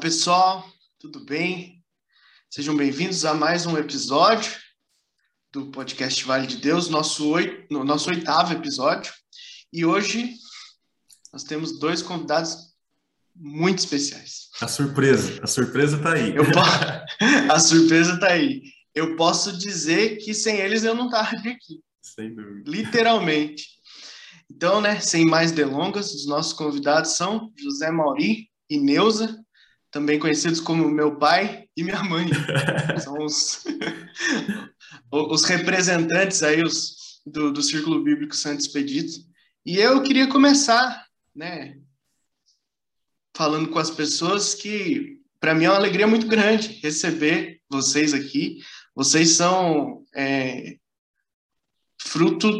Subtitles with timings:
[0.00, 0.66] pessoal,
[0.98, 1.84] tudo bem?
[2.48, 4.50] Sejam bem-vindos a mais um episódio
[5.52, 9.12] do podcast Vale de Deus, nosso, oito, nosso oitavo episódio.
[9.70, 10.32] E hoje
[11.30, 12.72] nós temos dois convidados
[13.36, 14.48] muito especiais.
[14.62, 16.34] A surpresa, a surpresa está aí.
[16.34, 16.44] Eu,
[17.52, 18.62] a surpresa está aí.
[18.94, 21.78] Eu posso dizer que sem eles eu não estaria aqui.
[22.00, 22.70] Sem dúvida.
[22.70, 23.68] Literalmente.
[24.50, 29.38] Então, né, sem mais delongas, os nossos convidados são José Mauri e Neuza,
[29.90, 32.26] também conhecidos como meu pai e minha mãe.
[33.02, 33.64] São os,
[35.10, 39.12] os representantes aí os, do, do Círculo Bíblico Santo Expedito.
[39.64, 41.04] E eu queria começar,
[41.34, 41.76] né,
[43.36, 48.58] falando com as pessoas que, para mim, é uma alegria muito grande receber vocês aqui.
[48.94, 50.76] Vocês são é,
[52.00, 52.50] fruto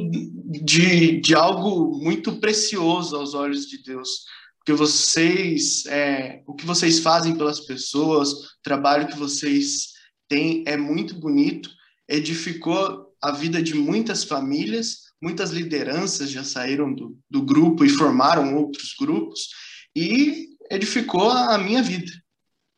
[0.64, 4.24] de, de algo muito precioso aos olhos de Deus
[4.60, 9.88] porque vocês, é, o que vocês fazem pelas pessoas, o trabalho que vocês
[10.28, 11.70] têm é muito bonito,
[12.06, 18.54] edificou a vida de muitas famílias, muitas lideranças já saíram do, do grupo e formaram
[18.54, 19.48] outros grupos,
[19.96, 22.12] e edificou a minha vida.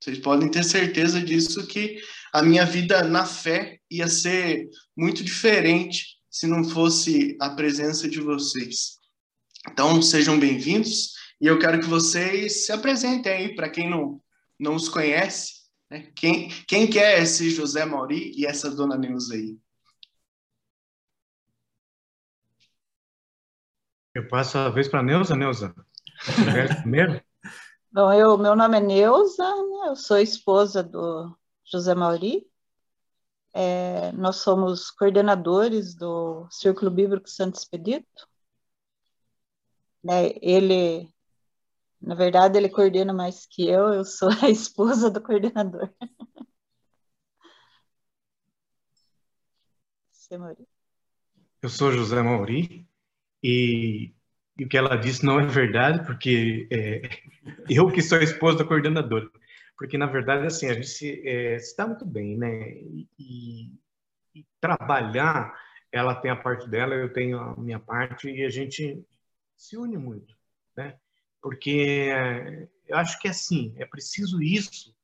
[0.00, 1.98] Vocês podem ter certeza disso, que
[2.32, 8.20] a minha vida na fé ia ser muito diferente se não fosse a presença de
[8.20, 8.98] vocês.
[9.68, 11.21] Então, sejam bem-vindos.
[11.42, 14.22] E eu quero que vocês se apresentem aí para quem não,
[14.56, 15.62] não os conhece.
[15.90, 16.08] Né?
[16.14, 19.58] Quem, quem que é esse José Mauri e essa dona Neuza aí?
[24.14, 25.74] Eu passo a vez para a Neuza, Neuza.
[26.82, 27.20] Primeiro?
[27.90, 29.88] Bom, eu, meu nome é Neuza, né?
[29.88, 32.46] eu sou esposa do José Mauri.
[33.52, 38.28] É, nós somos coordenadores do Círculo Bíblico Santo Expedito.
[40.08, 41.12] É, ele
[42.02, 45.88] na verdade, ele coordena mais que eu, eu sou a esposa do coordenador.
[51.62, 52.88] Eu sou José Mauri
[53.42, 54.12] e,
[54.58, 57.02] e, o que ela disse não é verdade, porque é,
[57.70, 59.30] eu que sou a esposa do coordenador.
[59.76, 62.70] Porque, na verdade, assim, a gente se, é, está muito bem, né?
[63.18, 63.72] E,
[64.34, 65.54] e trabalhar,
[65.90, 69.04] ela tem a parte dela, eu tenho a minha parte, e a gente
[69.56, 70.36] se une muito,
[70.76, 70.98] né?
[71.42, 72.08] Porque
[72.86, 74.94] eu acho que é assim, é preciso isso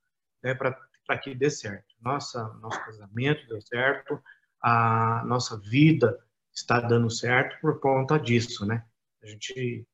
[0.43, 1.95] né, para que dê certo.
[2.01, 4.23] Nossa, nosso casamento deu certo,
[4.63, 6.19] a nossa vida
[6.55, 8.85] está dando certo por conta disso, né?
[9.23, 9.87] A gente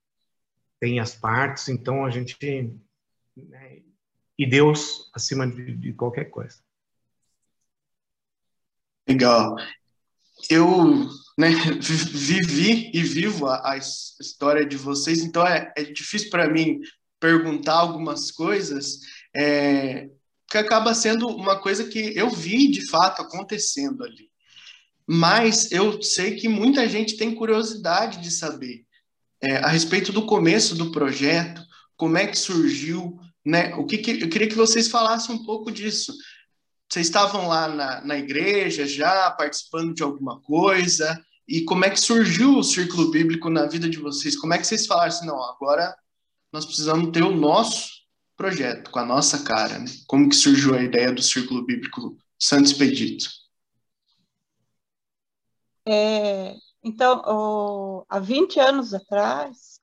[0.79, 2.37] tem as partes, então a gente
[3.37, 3.83] né,
[4.39, 6.63] e Deus acima de, de qualquer coisa.
[9.09, 9.57] Legal.
[10.51, 11.51] Eu né,
[11.81, 16.81] vivi e vivo a, a, história de vocês, então é, é difícil para mim
[17.19, 18.99] perguntar algumas coisas,
[19.35, 20.09] é,
[20.51, 24.31] que acaba sendo uma coisa que eu vi de fato acontecendo ali.
[25.07, 28.85] Mas eu sei que muita gente tem curiosidade de saber
[29.43, 31.63] é, a respeito do começo do projeto,
[31.97, 33.75] como é que surgiu, né?
[33.75, 36.15] O que, que eu queria que vocês falassem um pouco disso.
[36.89, 41.23] Vocês estavam lá na, na igreja já, participando de alguma coisa?
[41.47, 44.37] E como é que surgiu o Círculo Bíblico na vida de vocês?
[44.37, 45.95] Como é que vocês falaram assim, não, agora
[46.53, 47.89] nós precisamos ter o nosso
[48.37, 49.87] projeto, com a nossa cara, né?
[50.07, 53.29] Como que surgiu a ideia do Círculo Bíblico Santo Expedito?
[55.87, 59.81] É, então, o, há 20 anos atrás,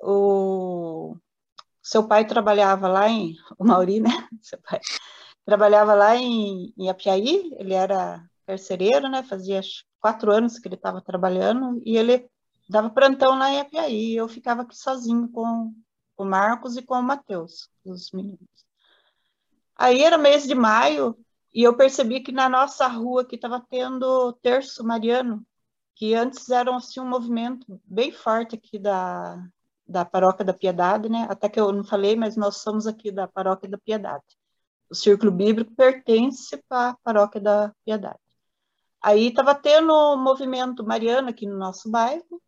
[0.00, 1.16] o
[1.82, 4.10] seu pai trabalhava lá em, o Mauri, né?
[4.40, 4.80] Seu pai
[5.44, 9.22] trabalhava lá em, em Apiaí, ele era carcereiro, né?
[9.22, 9.60] Fazia
[10.00, 12.28] quatro anos que ele estava trabalhando e ele
[12.68, 14.14] dava plantão lá em Apiaí.
[14.16, 15.72] Eu ficava aqui sozinho com
[16.16, 18.66] o Marcos e com o Matheus, os meninos.
[19.76, 21.16] Aí era mês de maio
[21.52, 25.44] e eu percebi que na nossa rua que estava tendo terço mariano,
[25.94, 29.44] que antes era assim, um movimento bem forte aqui da,
[29.86, 31.26] da Paróquia da Piedade, né?
[31.30, 34.24] Até que eu não falei, mas nós somos aqui da Paróquia da Piedade
[34.92, 38.18] o Círculo Bíblico pertence para a Paróquia da Piedade.
[39.02, 42.40] Aí estava tendo um movimento mariano aqui no nosso bairro,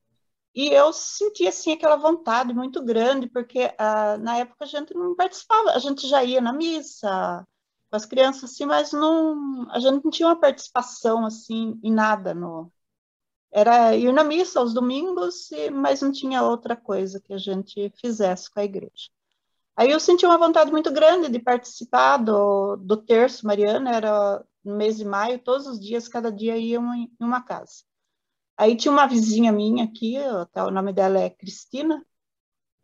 [0.54, 5.16] e eu senti assim aquela vontade muito grande, porque ah, na época a gente não
[5.16, 7.44] participava, a gente já ia na missa
[7.90, 12.34] com as crianças assim, mas não, a gente não tinha uma participação assim em nada
[12.34, 12.70] no
[13.50, 18.50] era ir na missa aos domingos, mas não tinha outra coisa que a gente fizesse
[18.50, 19.10] com a igreja.
[19.76, 24.76] Aí eu senti uma vontade muito grande de participar do, do terço mariano, era no
[24.76, 27.84] mês de maio, todos os dias, cada dia ia em uma casa.
[28.56, 30.16] Aí tinha uma vizinha minha aqui,
[30.56, 32.04] o nome dela é Cristina,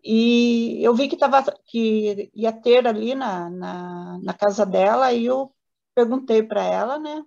[0.02, 5.26] E eu vi que, tava, que ia ter ali na, na, na casa dela, e
[5.26, 5.54] eu
[5.94, 7.22] perguntei para ela, né,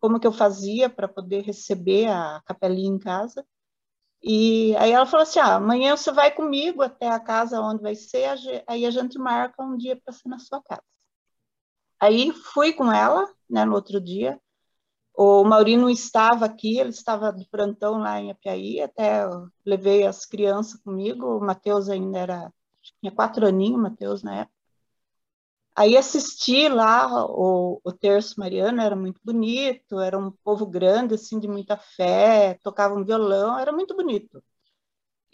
[0.00, 3.46] como que eu fazia para poder receber a capelinha em casa.
[4.22, 7.94] E aí ela falou assim: ah, amanhã você vai comigo até a casa onde vai
[7.94, 8.28] ser,
[8.66, 10.82] aí a gente marca um dia para ser na sua casa.
[12.00, 14.40] Aí fui com ela, né, no outro dia.
[15.14, 19.24] O Maurino estava aqui, ele estava de plantão lá em Apiaí, até
[19.66, 22.54] levei as crianças comigo, o Matheus ainda era,
[23.00, 24.57] tinha quatro aninhos, Matheus na época.
[25.78, 31.38] Aí assisti lá o, o terço mariano, era muito bonito, era um povo grande, assim,
[31.38, 34.42] de muita fé, tocava um violão, era muito bonito.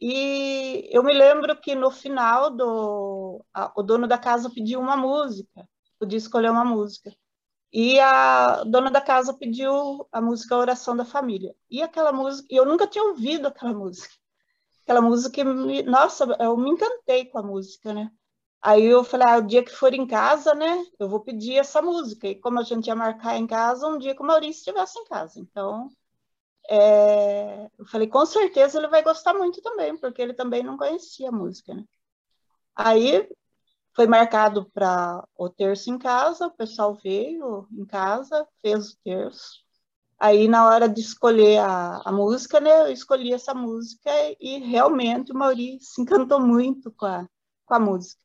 [0.00, 4.96] E eu me lembro que no final do, a, o dono da casa pediu uma
[4.96, 5.68] música,
[5.98, 7.14] podia escolher uma música.
[7.72, 11.54] E a dona da casa pediu a música Oração da Família.
[11.70, 14.14] E aquela música, eu nunca tinha ouvido aquela música.
[14.84, 18.10] Aquela música, me, nossa, eu me encantei com a música, né?
[18.64, 21.82] Aí eu falei, ah, o dia que for em casa, né, eu vou pedir essa
[21.82, 22.26] música.
[22.28, 25.04] E como a gente ia marcar em casa, um dia que o Maurício estivesse em
[25.04, 25.38] casa.
[25.38, 25.90] Então,
[26.70, 27.70] é...
[27.78, 31.32] eu falei, com certeza ele vai gostar muito também, porque ele também não conhecia a
[31.32, 31.84] música, né?
[32.76, 33.28] Aí
[33.94, 39.62] foi marcado para o terço em casa, o pessoal veio em casa, fez o terço.
[40.18, 44.10] Aí, na hora de escolher a, a música, né, eu escolhi essa música
[44.40, 47.28] e realmente o Maurício se encantou muito com a,
[47.66, 48.23] com a música.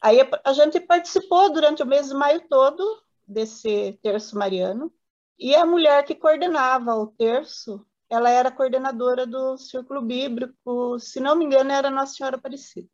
[0.00, 4.92] Aí a gente participou durante o mês de maio todo desse terço mariano,
[5.38, 11.36] e a mulher que coordenava o terço, ela era coordenadora do Círculo Bíblico, se não
[11.36, 12.88] me engano, era Nossa Senhora Aparecida,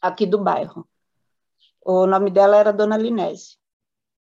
[0.00, 0.88] aqui do bairro.
[1.80, 3.58] O nome dela era Dona Linese.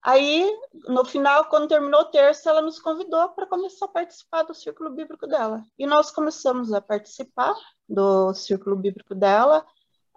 [0.01, 0.49] Aí,
[0.87, 4.91] no final, quando terminou o terço, ela nos convidou para começar a participar do Círculo
[4.91, 5.61] Bíblico dela.
[5.77, 7.53] E nós começamos a participar
[7.87, 9.65] do Círculo Bíblico dela,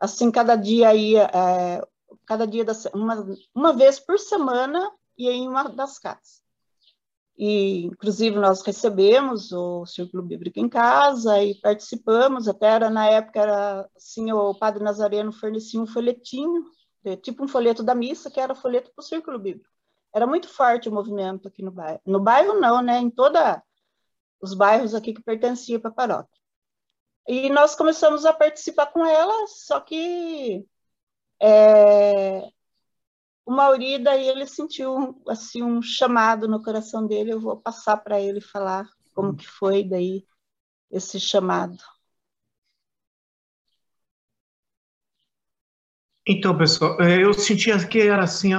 [0.02, 1.86] assim, cada dia ia, é,
[2.26, 6.42] cada dia, da, uma, uma vez por semana, ia em uma das casas.
[7.38, 13.40] E, inclusive, nós recebemos o Círculo Bíblico em casa e participamos, até era, na época,
[13.40, 16.64] era, assim, o Padre Nazareno fornecia um folhetinho,
[17.22, 19.70] tipo um folheto da missa, que era folheto para o Círculo Bíblico.
[20.12, 22.00] Era muito forte o movimento aqui no bairro.
[22.04, 22.98] No bairro, não, né?
[22.98, 23.62] Em toda
[24.40, 26.41] os bairros aqui que pertenciam para a paróquia.
[27.26, 30.66] E nós começamos a participar com ela, só que
[31.40, 32.48] é,
[33.44, 38.20] o Mauri, daí ele sentiu assim, um chamado no coração dele, eu vou passar para
[38.20, 40.24] ele falar como que foi daí
[40.90, 41.76] esse chamado.
[46.26, 48.50] Então, pessoal, é, eu sentia que era assim,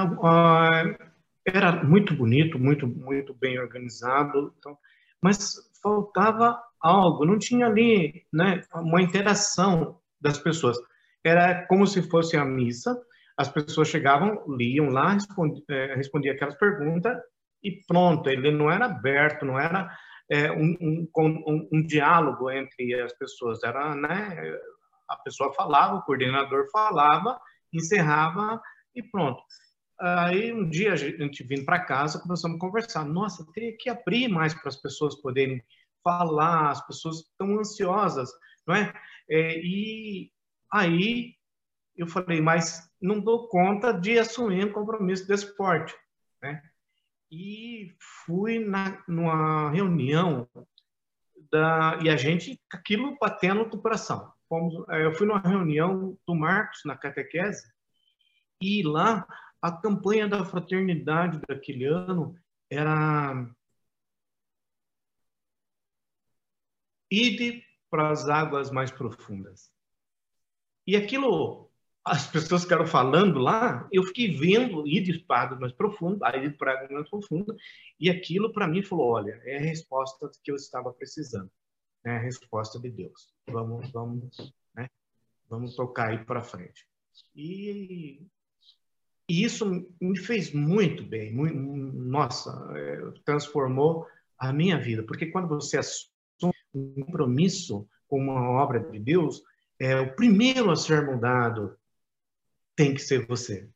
[1.46, 4.76] era muito bonito, muito, muito bem organizado, então,
[5.20, 10.76] mas faltava algo, não tinha ali né, uma interação das pessoas.
[11.24, 12.94] Era como se fosse a missa,
[13.38, 17.16] as pessoas chegavam, liam lá, respondiam é, respondia aquelas perguntas
[17.62, 19.90] e pronto, ele não era aberto, não era
[20.30, 24.36] é, um, um, um, um, diálogo entre as pessoas, era, né,
[25.08, 27.40] a pessoa falava, o coordenador falava,
[27.72, 28.60] encerrava
[28.94, 29.42] e pronto.
[29.98, 33.04] Aí um dia a gente vindo para casa, começamos a conversar.
[33.04, 35.62] Nossa, teria que abrir mais para as pessoas poderem
[36.04, 38.30] falar, as pessoas estão ansiosas,
[38.66, 38.92] não é?
[39.28, 39.58] é?
[39.58, 40.30] E
[40.70, 41.34] aí
[41.96, 45.94] eu falei, mas não dou conta de assumir o compromisso desse esporte,
[46.42, 46.62] né?
[47.30, 50.48] E fui na, numa reunião
[51.50, 54.32] da, e a gente, aquilo batendo no coração.
[54.48, 57.66] Fomos, eu fui numa reunião do Marcos, na catequese,
[58.60, 59.26] e lá
[59.60, 62.36] a campanha da fraternidade daquele ano
[62.70, 63.48] era
[67.14, 69.70] ide para as águas mais profundas.
[70.86, 71.70] E aquilo,
[72.04, 76.72] as pessoas ficaram falando lá, eu fiquei vendo ide para águas mais profundas, aí para
[76.72, 77.56] águas mais profundas,
[77.98, 81.50] e aquilo para mim falou, olha, é a resposta que eu estava precisando,
[82.04, 83.32] é a resposta de Deus.
[83.48, 84.88] Vamos, vamos, né?
[85.48, 86.86] Vamos tocar aí para frente.
[87.34, 88.26] E,
[89.28, 94.06] e, isso me fez muito bem, muito, nossa, é, transformou
[94.36, 95.78] a minha vida, porque quando você
[96.74, 99.42] um compromisso com uma obra de Deus,
[99.78, 101.76] é, o primeiro a ser mudado
[102.76, 103.68] tem que ser você.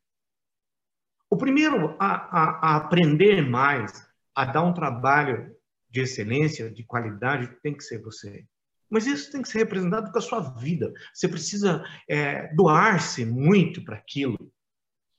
[1.30, 5.54] O primeiro a, a, a aprender mais, a dar um trabalho
[5.90, 8.46] de excelência, de qualidade, tem que ser você.
[8.90, 10.92] Mas isso tem que ser representado com a sua vida.
[11.12, 14.50] Você precisa é, doar-se muito para aquilo.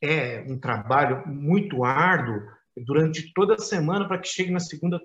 [0.02, 2.42] É um trabalho muito árduo
[2.86, 5.00] durante toda a semana para que chegue na segunda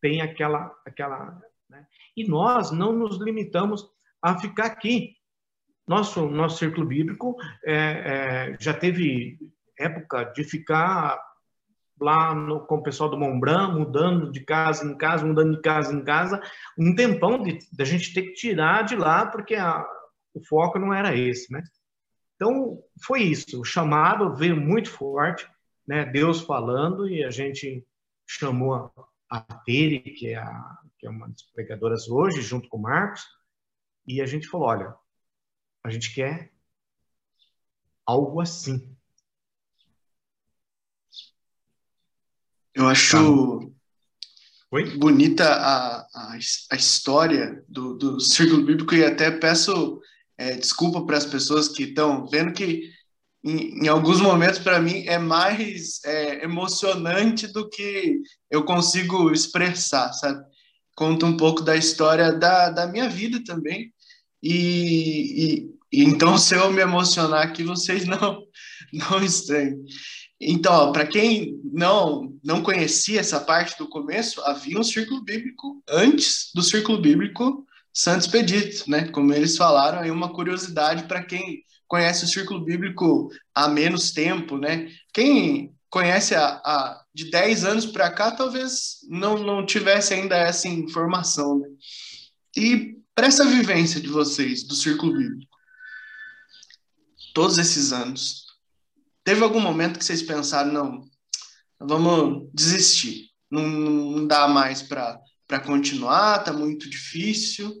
[0.00, 1.86] tenha aquela aquela né?
[2.16, 3.86] E nós não nos limitamos
[4.22, 5.14] a ficar aqui.
[5.86, 9.38] nosso, nosso círculo bíblico é, é, já teve
[9.78, 11.18] época de ficar
[12.00, 15.94] lá no, com o pessoal do Montblanc, mudando de casa em casa, mudando de casa
[15.94, 16.40] em casa,
[16.78, 19.86] um tempão de, de a gente ter que tirar de lá, porque a,
[20.34, 21.62] o foco não era esse, né?
[22.36, 23.60] Então, foi isso.
[23.60, 25.46] O chamado veio muito forte,
[25.86, 26.06] né?
[26.06, 27.84] Deus falando, e a gente
[28.26, 28.90] chamou a,
[29.28, 33.26] a Tere, que é, a, que é uma das pregadoras hoje, junto com o Marcos,
[34.06, 34.94] e a gente falou: olha,
[35.82, 36.52] a gente quer
[38.04, 38.94] algo assim.
[42.74, 43.72] Eu acho
[44.70, 44.96] Oi?
[44.98, 46.38] bonita a, a,
[46.70, 50.00] a história do, do Círculo Bíblico e até peço
[50.38, 52.90] é, desculpa para as pessoas que estão vendo que
[53.42, 60.12] em, em, alguns momentos para mim é mais é, emocionante do que eu consigo expressar,
[60.12, 60.44] sabe?
[60.94, 63.92] Conta um pouco da história da, da minha vida também
[64.42, 68.42] e, e, então se eu me emocionar aqui vocês não
[68.92, 69.84] não estranhem.
[70.40, 76.50] Então, para quem não não conhecia essa parte do começo, havia um círculo bíblico antes
[76.54, 79.08] do círculo bíblico Santos Expedito, né?
[79.08, 84.56] Como eles falaram, aí uma curiosidade para quem conhece o círculo bíblico há menos tempo,
[84.56, 84.88] né?
[85.12, 90.68] Quem conhece a, a de 10 anos para cá, talvez não, não tivesse ainda essa
[90.68, 91.68] informação, né?
[92.56, 95.56] E para essa vivência de vocês do círculo bíblico,
[97.34, 98.46] todos esses anos,
[99.24, 101.10] teve algum momento que vocês pensaram, não,
[101.78, 105.20] vamos desistir, não, não dá mais para
[105.66, 107.74] continuar, tá muito difícil.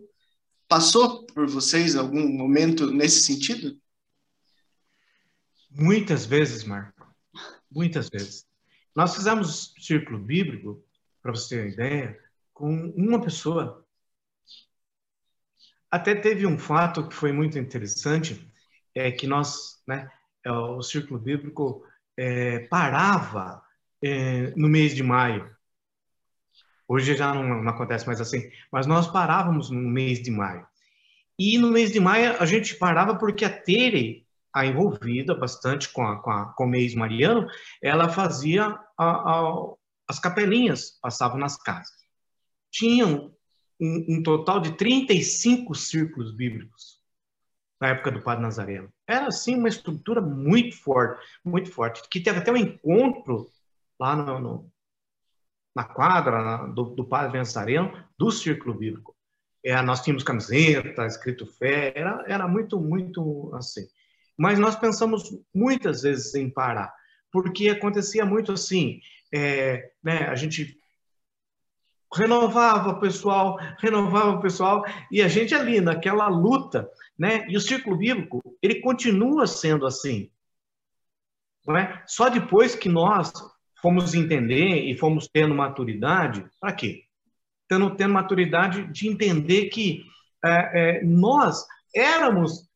[0.68, 3.76] Passou por vocês algum momento nesse sentido?
[5.70, 6.99] Muitas vezes, Marco.
[7.70, 8.46] Muitas vezes.
[8.94, 10.84] Nós fizemos círculo bíblico,
[11.22, 12.20] para você ter uma ideia,
[12.52, 13.86] com uma pessoa.
[15.90, 18.50] Até teve um fato que foi muito interessante,
[18.94, 20.10] é que nós, né,
[20.44, 21.84] é, o círculo bíblico
[22.16, 23.62] é, parava
[24.02, 25.54] é, no mês de maio.
[26.88, 30.66] Hoje já não, não, acontece mais assim, mas nós parávamos no mês de maio.
[31.38, 36.02] E no mês de maio a gente parava porque a Tere, a envolvida bastante com,
[36.02, 37.48] a, com, a, com o mês mariano,
[37.82, 39.74] ela fazia a, a,
[40.08, 42.00] as capelinhas, passavam nas casas.
[42.70, 43.34] Tinham
[43.80, 47.00] um, um, total de 35 círculos bíblicos
[47.80, 48.92] na época do Padre Nazareno.
[49.06, 53.50] Era, assim, uma estrutura muito forte, muito forte, que teve até um encontro
[53.98, 54.72] lá no, no
[55.74, 59.16] na quadra do, do Padre Nazareno, do Círculo Bíblico.
[59.64, 63.86] É, nós tínhamos camiseta, escrito fé, era, era muito, muito assim.
[64.40, 66.90] Mas nós pensamos muitas vezes em parar,
[67.30, 68.98] porque acontecia muito assim,
[69.30, 70.78] é, né, a gente
[72.10, 74.82] renovava o pessoal, renovava o pessoal,
[75.12, 80.30] e a gente ali naquela luta, né, e o Círculo Bíblico, ele continua sendo assim.
[81.66, 82.02] Não é?
[82.06, 83.30] Só depois que nós
[83.82, 87.02] fomos entender e fomos tendo maturidade, para quê?
[87.68, 90.02] Tendo, tendo maturidade de entender que
[90.42, 92.69] é, é, nós éramos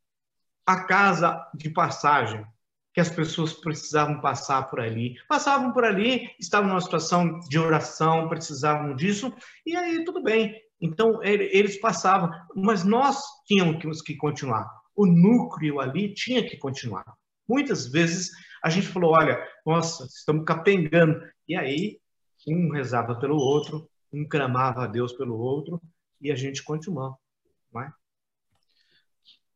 [0.67, 2.45] a casa de passagem
[2.93, 5.17] que as pessoas precisavam passar por ali.
[5.29, 9.35] Passavam por ali, estavam numa situação de oração, precisavam disso,
[9.67, 10.55] e aí tudo bem.
[10.81, 14.69] Então, eles passavam, mas nós tínhamos que continuar.
[14.95, 17.05] O núcleo ali tinha que continuar.
[17.49, 18.31] Muitas vezes
[18.63, 21.21] a gente falou, olha, nossa, estamos capengando.
[21.49, 21.99] E aí,
[22.47, 25.81] um rezava pelo outro, um clamava a Deus pelo outro,
[26.21, 27.17] e a gente continuou.
[27.73, 27.93] Não é?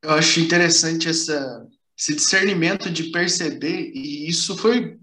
[0.02, 1.66] Eu acho interessante essa,
[1.98, 4.98] esse discernimento de perceber, e isso foi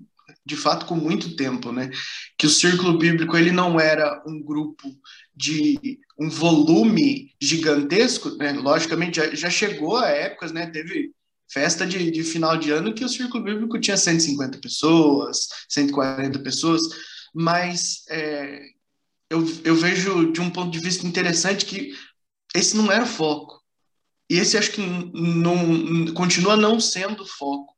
[0.46, 1.90] de fato com muito tempo, né?
[2.38, 4.88] Que o círculo bíblico ele não era um grupo
[5.36, 8.54] de um volume gigantesco, né?
[8.54, 10.68] Logicamente já, já chegou a épocas, né?
[10.68, 11.12] Teve
[11.52, 16.82] festa de, de final de ano que o Círculo Bíblico tinha 150 pessoas, 140 pessoas,
[17.34, 18.62] mas é,
[19.30, 21.94] eu, eu vejo de um ponto de vista interessante que
[22.56, 23.45] esse não era o foco.
[24.30, 27.74] Esse acho que não, continua não sendo foco.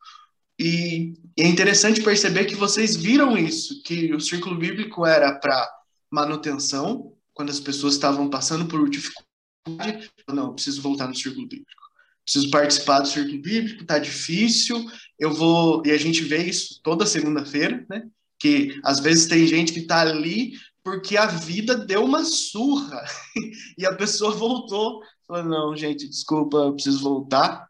[0.60, 5.70] E é interessante perceber que vocês viram isso, que o círculo bíblico era para
[6.12, 11.88] manutenção, quando as pessoas estavam passando por dificuldade, não, preciso voltar no círculo bíblico
[12.28, 14.86] preciso participar do Círculo Bíblico, tá difícil,
[15.18, 15.82] eu vou...
[15.86, 18.04] E a gente vê isso toda segunda-feira, né?
[18.38, 20.52] Que às vezes tem gente que tá ali
[20.84, 23.02] porque a vida deu uma surra
[23.78, 25.02] e a pessoa voltou.
[25.28, 27.68] Falou, não, gente, desculpa, eu preciso voltar.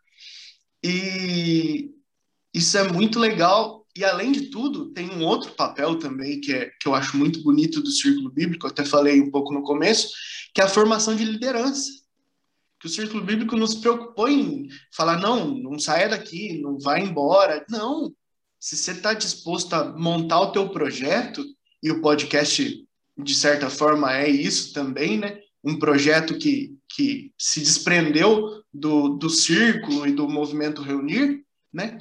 [0.83, 1.91] E
[2.53, 3.85] isso é muito legal.
[3.95, 7.41] E além de tudo, tem um outro papel também que, é, que eu acho muito
[7.43, 10.09] bonito do Círculo Bíblico, até falei um pouco no começo,
[10.53, 11.89] que é a formação de liderança
[12.79, 17.65] que o Círculo Bíblico nos preocupou em falar, não, não saia daqui, não vai embora.
[17.67, 18.13] Não,
[18.59, 21.43] se você está disposto a montar o teu projeto,
[21.81, 22.87] e o podcast,
[23.17, 25.39] de certa forma, é isso também, né?
[25.63, 31.99] Um projeto que, que se desprendeu do, do círculo e do movimento Reunir, né?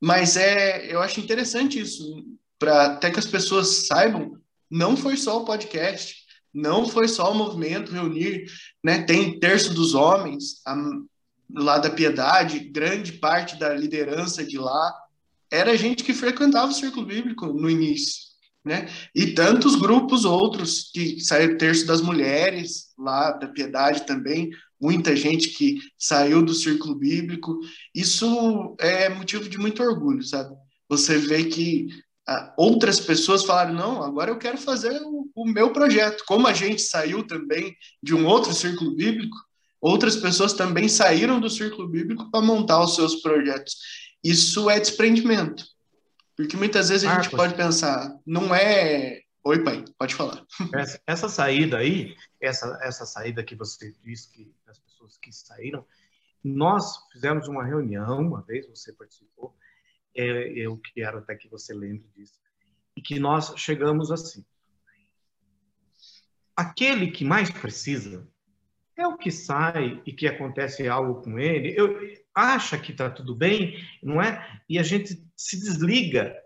[0.00, 2.24] Mas é, eu acho interessante isso,
[2.56, 4.38] para até que as pessoas saibam,
[4.70, 6.14] não foi só o podcast,
[6.54, 8.46] não foi só o movimento reunir,
[8.84, 9.02] né?
[9.02, 10.76] Tem terço dos homens a,
[11.52, 14.94] lá da Piedade, grande parte da liderança de lá
[15.50, 18.29] era gente que frequentava o círculo bíblico no início,
[18.64, 18.88] né?
[19.14, 24.50] E tantos grupos outros que saíram terço das mulheres lá da Piedade também,
[24.80, 27.58] muita gente que saiu do círculo bíblico.
[27.94, 30.54] Isso é motivo de muito orgulho, sabe?
[30.88, 31.88] Você vê que
[32.28, 36.24] ah, outras pessoas falaram: não, agora eu quero fazer o, o, meu projeto.
[36.26, 39.36] Como a gente saiu também de um outro círculo bíblico,
[39.80, 43.74] outras pessoas também saíram do círculo bíblico para montar os seus projetos.
[44.22, 45.64] Isso é desprendimento.
[46.40, 50.44] Porque muitas vezes a gente pode pensar, não é Oi, pai, pode falar.
[50.74, 55.84] Essa, essa, saída aí, essa, essa saída que você disse que as pessoas que saíram,
[56.44, 59.56] nós fizemos uma reunião, uma vez você participou,
[60.14, 62.38] é, eu quero até que você lembre disso,
[62.94, 64.44] e que nós chegamos assim.
[66.54, 68.28] Aquele que mais precisa
[68.94, 71.98] é o que sai e que acontece algo com ele, eu,
[72.34, 74.60] acha que está tudo bem, não é?
[74.68, 76.36] E a gente se desliga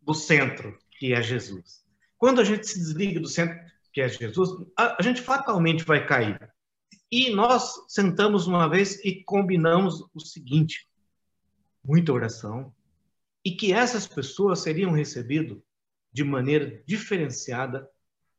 [0.00, 1.84] do centro que é Jesus.
[2.16, 3.54] Quando a gente se desliga do centro,
[3.92, 6.40] que é Jesus, a, gente fatalmente vai cair.
[7.12, 10.88] E nós sentamos uma vez e combinamos o seguinte:
[11.84, 12.74] muita oração,
[13.44, 15.58] e que essas pessoas seriam recebidas
[16.10, 17.86] de maneira diferenciada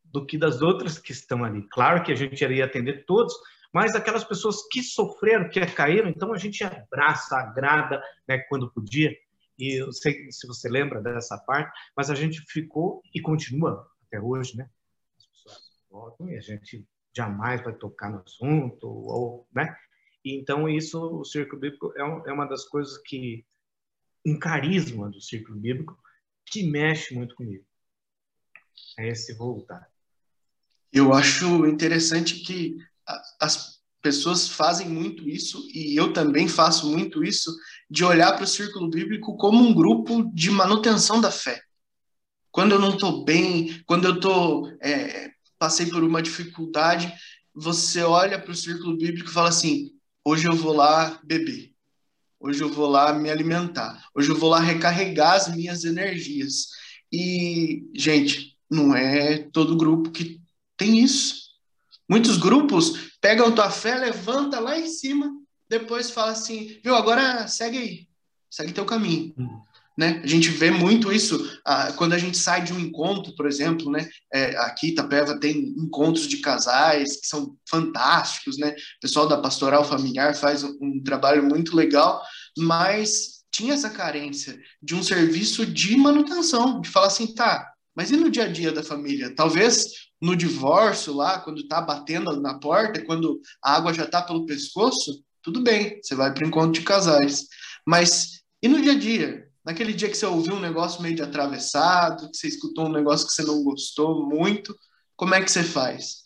[0.04, 1.62] do que das outras que estão ali.
[1.70, 3.36] Claro que a gente iria atender todos,
[3.72, 9.16] mas aquelas pessoas que sofreram, que caíram, então a gente abraça, agrada, né, quando podia,
[9.58, 14.22] e eu sei se você lembra dessa parte, mas a gente ficou e continua até
[14.22, 14.70] hoje, né?
[15.18, 15.58] As pessoas
[15.90, 19.76] voltam e a gente jamais vai tocar no assunto, ou, né?
[20.24, 23.46] Então isso, o Círculo Bíblico é, um, é uma das coisas que,
[24.26, 25.98] um carisma do Círculo Bíblico
[26.46, 27.66] que mexe muito comigo.
[29.00, 29.90] É esse voltar.
[30.92, 32.78] Eu acho interessante que
[33.40, 33.77] as
[34.08, 37.54] pessoas fazem muito isso, e eu também faço muito isso,
[37.90, 41.62] de olhar para o círculo bíblico como um grupo de manutenção da fé.
[42.50, 47.14] Quando eu não estou bem, quando eu tô, é, passei por uma dificuldade,
[47.54, 49.92] você olha para o círculo bíblico e fala assim:
[50.24, 51.74] hoje eu vou lá beber,
[52.40, 56.68] hoje eu vou lá me alimentar, hoje eu vou lá recarregar as minhas energias.
[57.12, 60.40] E, gente, não é todo grupo que
[60.78, 61.47] tem isso.
[62.10, 65.30] Muitos grupos pegam tua fé, levanta lá em cima,
[65.70, 68.08] depois fala assim, viu, agora segue aí,
[68.50, 69.34] segue teu caminho.
[69.38, 69.62] Uhum.
[69.98, 70.22] Né?
[70.24, 73.92] A gente vê muito isso ah, quando a gente sai de um encontro, por exemplo,
[73.92, 74.08] né?
[74.32, 78.70] É, aqui Itapeva tem encontros de casais que são fantásticos, né?
[78.70, 82.22] O pessoal da pastoral familiar faz um, um trabalho muito legal,
[82.56, 88.18] mas tinha essa carência de um serviço de manutenção, de falar assim, tá, mas e
[88.18, 89.34] no dia a dia da família?
[89.36, 94.46] Talvez no divórcio lá, quando está batendo na porta, quando a água já está pelo
[94.46, 97.46] pescoço, tudo bem, você vai para o encontro de casais.
[97.86, 99.48] Mas e no dia a dia?
[99.64, 103.28] Naquele dia que você ouviu um negócio meio de atravessado, que você escutou um negócio
[103.28, 104.76] que você não gostou muito,
[105.16, 106.26] como é que você faz?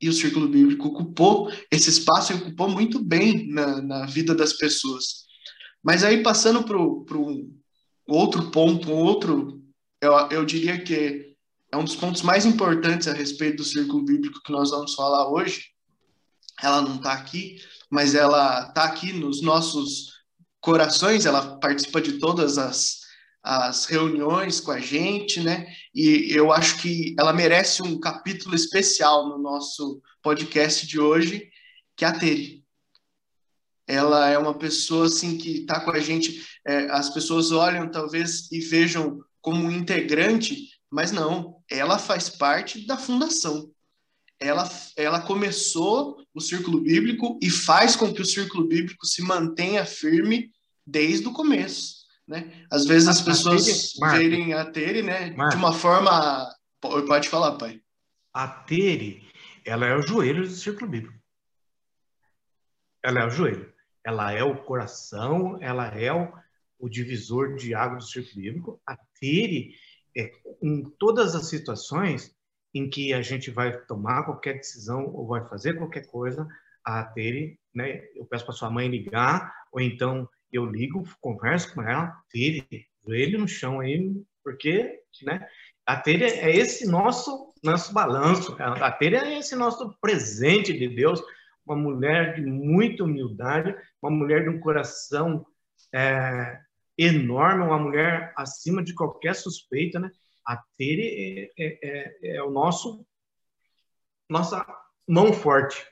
[0.00, 4.52] E o Círculo Bíblico ocupou esse espaço e ocupou muito bem na, na vida das
[4.52, 5.26] pessoas.
[5.82, 7.52] Mas aí, passando para um
[8.06, 9.60] outro ponto, um outro,
[10.00, 11.36] eu, eu diria que
[11.70, 15.30] é um dos pontos mais importantes a respeito do círculo bíblico que nós vamos falar
[15.30, 15.66] hoje.
[16.62, 20.18] Ela não está aqui, mas ela está aqui nos nossos
[20.60, 23.00] corações, ela participa de todas as,
[23.42, 25.72] as reuniões com a gente, né?
[25.94, 31.48] E eu acho que ela merece um capítulo especial no nosso podcast de hoje,
[31.96, 32.64] que é a Tere.
[33.86, 36.46] Ela é uma pessoa assim que está com a gente.
[36.66, 42.96] É, as pessoas olham talvez e vejam como integrante, mas não, ela faz parte da
[42.96, 43.70] fundação.
[44.40, 49.84] Ela, ela começou o círculo bíblico e faz com que o círculo bíblico se mantenha
[49.84, 50.52] firme
[50.86, 51.98] desde o começo.
[52.26, 52.66] Né?
[52.70, 56.48] Às vezes as pessoas verem a Tere né, de uma forma.
[56.80, 57.80] Pode falar, pai.
[58.32, 59.26] A Tere,
[59.64, 61.18] ela é o joelho do círculo bíblico.
[63.02, 63.72] Ela é o joelho.
[64.04, 66.32] Ela é o coração, ela é o,
[66.78, 68.80] o divisor de água do círculo bíblico.
[68.86, 69.74] A Tere
[70.18, 72.34] é, em todas as situações
[72.74, 76.46] em que a gente vai tomar qualquer decisão ou vai fazer qualquer coisa,
[76.84, 78.02] a Tere, né?
[78.14, 82.66] Eu peço para sua mãe ligar, ou então eu ligo, converso com ela, Tere,
[83.06, 85.46] joelho no chão aí, porque, né?
[85.86, 91.22] A Tere é esse nosso nosso balanço, a Tere é esse nosso presente de Deus,
[91.66, 95.44] uma mulher de muita humildade, uma mulher de um coração
[95.92, 96.60] é,
[96.98, 100.10] enorme, uma mulher acima de qualquer suspeita, né?
[100.44, 103.06] A Tere é, é, é, é o nosso
[104.28, 104.66] nossa
[105.06, 105.86] mão forte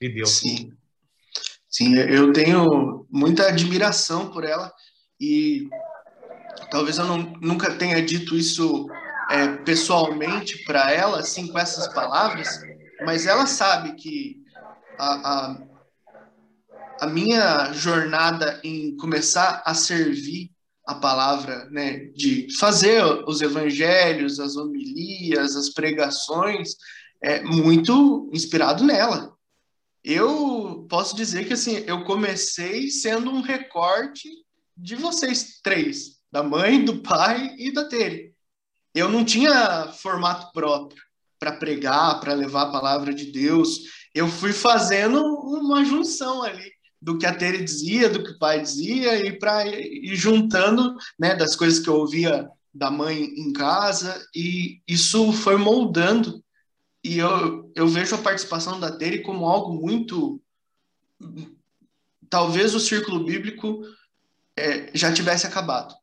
[0.00, 0.38] de Deus.
[0.38, 0.76] Sim.
[1.68, 4.72] Sim, eu tenho muita admiração por ela
[5.20, 5.68] e
[6.70, 8.88] talvez eu não, nunca tenha dito isso
[9.30, 12.60] é, pessoalmente para ela, assim, com essas palavras,
[13.06, 14.42] mas ela sabe que
[14.98, 15.62] a, a,
[17.00, 20.50] a minha jornada em começar a servir
[20.86, 26.74] a palavra, né, de fazer os evangelhos, as homilias, as pregações,
[27.22, 29.34] é muito inspirado nela.
[30.04, 34.28] Eu posso dizer que assim, eu comecei sendo um recorte
[34.76, 38.34] de vocês três, da mãe, do pai e da Tere.
[38.94, 41.02] Eu não tinha formato próprio
[41.38, 43.78] para pregar, para levar a palavra de Deus.
[44.14, 48.60] Eu fui fazendo uma junção ali do que a Tere dizia, do que o pai
[48.60, 54.22] dizia e para ir juntando, né, das coisas que eu ouvia da mãe em casa
[54.34, 56.42] e isso foi moldando
[57.02, 60.40] e eu, eu vejo a participação da Tere como algo muito.
[62.28, 63.82] Talvez o círculo bíblico
[64.56, 65.94] é, já tivesse acabado,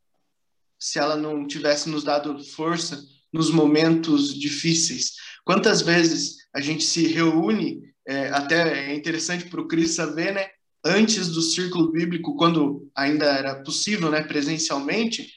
[0.80, 5.14] se ela não tivesse nos dado força nos momentos difíceis.
[5.46, 10.50] Quantas vezes a gente se reúne, é, até é interessante para o Cris saber, né?
[10.89, 15.30] Antes do círculo bíblico, quando ainda era possível, né, presencialmente,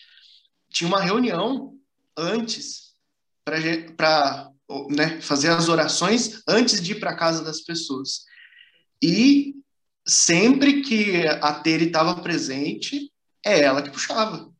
[0.70, 1.76] tinha uma reunião
[2.16, 2.94] antes
[3.44, 4.48] para
[4.90, 8.24] né, fazer as orações antes de ir para casa das pessoas.
[9.02, 9.56] E
[10.06, 13.12] sempre que a Tere estava presente,
[13.44, 14.52] é ela que puxava.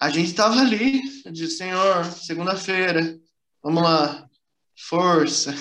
[0.00, 3.20] A gente estava ali, de Senhor, segunda-feira,
[3.62, 4.26] vamos lá,
[4.88, 5.54] força.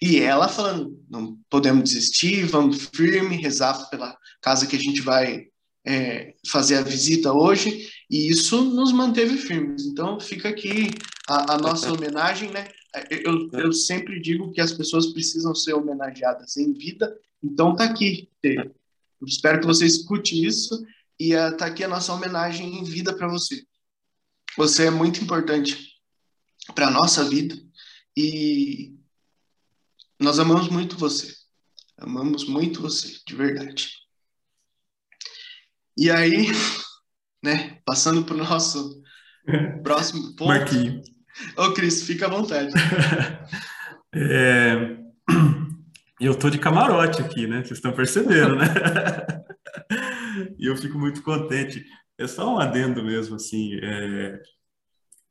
[0.00, 5.48] E ela falando, não podemos desistir, vamos firme, rezar pela casa que a gente vai
[5.84, 9.86] é, fazer a visita hoje, e isso nos manteve firmes.
[9.86, 10.90] Então, fica aqui
[11.28, 12.68] a, a nossa homenagem, né?
[13.10, 18.28] Eu, eu sempre digo que as pessoas precisam ser homenageadas em vida, então tá aqui.
[18.42, 18.72] Eu
[19.26, 20.84] espero que você escute isso
[21.18, 23.62] e uh, tá aqui a nossa homenagem em vida para você.
[24.56, 26.00] Você é muito importante
[26.74, 27.54] para a nossa vida
[28.20, 28.98] e
[30.20, 31.32] nós amamos muito você.
[31.96, 33.90] Amamos muito você, de verdade.
[35.96, 36.48] E aí,
[37.42, 39.02] né, passando para o nosso
[39.82, 40.48] próximo ponto.
[40.48, 41.02] Marquinho.
[41.56, 42.72] Ô, Cris, fica à vontade.
[44.14, 44.98] é...
[46.20, 47.60] Eu tô de camarote aqui, né?
[47.60, 48.66] Vocês estão percebendo, né?
[50.58, 51.82] e eu fico muito contente.
[52.18, 53.78] É só um adendo mesmo, assim.
[53.82, 54.38] É...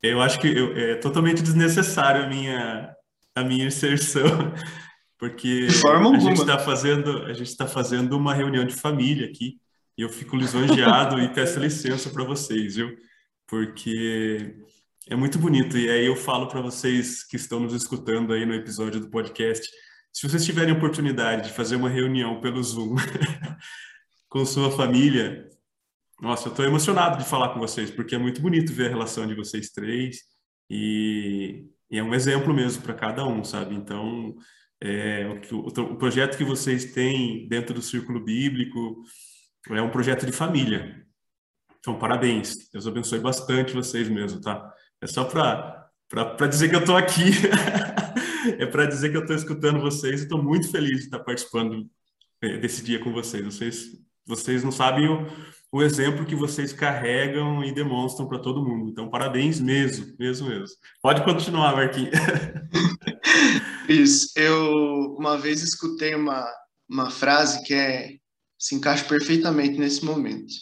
[0.02, 2.94] Eu acho que eu, é totalmente desnecessário a minha,
[3.34, 4.24] a minha inserção,
[5.18, 5.68] porque
[6.14, 9.58] a gente está fazendo a gente está fazendo uma reunião de família aqui
[9.98, 12.96] e eu fico lisonjeado e peço licença para vocês, viu?
[13.46, 14.56] Porque
[15.08, 15.76] é muito bonito.
[15.76, 19.68] E aí eu falo para vocês que estão nos escutando aí no episódio do podcast,
[20.12, 22.96] se vocês tiverem oportunidade de fazer uma reunião pelo Zoom
[24.28, 25.48] com sua família,
[26.20, 29.26] nossa, eu estou emocionado de falar com vocês, porque é muito bonito ver a relação
[29.26, 30.18] de vocês três
[30.68, 33.74] e, e é um exemplo mesmo para cada um, sabe?
[33.74, 34.36] Então,
[34.82, 39.02] é, o, o, o projeto que vocês têm dentro do Círculo Bíblico
[39.70, 41.04] é um projeto de família.
[41.78, 42.68] Então, parabéns.
[42.70, 44.70] Deus abençoe bastante vocês mesmo, tá?
[45.00, 47.30] É só para dizer que eu estou aqui.
[48.58, 51.88] é para dizer que eu estou escutando vocês e estou muito feliz de estar participando
[52.42, 53.44] é, desse dia com vocês.
[53.44, 55.26] Vocês, vocês não sabem o,
[55.72, 58.90] o exemplo que vocês carregam e demonstram para todo mundo.
[58.90, 60.76] Então, parabéns mesmo, mesmo, mesmo.
[61.00, 62.10] Pode continuar, Marquinhos.
[63.88, 64.32] Isso.
[64.36, 66.44] Eu uma vez escutei uma,
[66.88, 68.16] uma frase que é,
[68.58, 70.52] se encaixa perfeitamente nesse momento.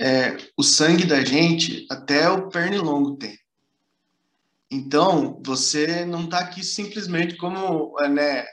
[0.00, 3.38] É, o sangue da gente, até o pernilongo tem.
[4.70, 8.44] Então, você não está aqui simplesmente como né,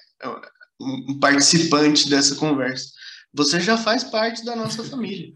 [0.79, 2.91] um participante dessa conversa.
[3.33, 5.33] Você já faz parte da nossa família.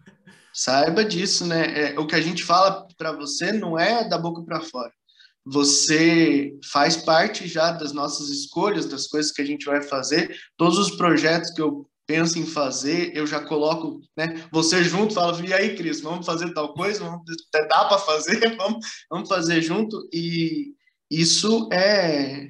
[0.56, 1.92] Saiba disso, né?
[1.92, 4.90] É, o que a gente fala para você não é da boca para fora.
[5.46, 10.34] Você faz parte já das nossas escolhas, das coisas que a gente vai fazer.
[10.56, 14.48] Todos os projetos que eu penso em fazer, eu já coloco, né?
[14.50, 17.04] Você junto, fala, e aí, Cris, vamos fazer tal coisa?
[17.04, 18.40] Vamos, dá para fazer?
[18.56, 20.08] Vamos, vamos fazer junto?
[20.14, 20.74] E
[21.12, 22.50] isso é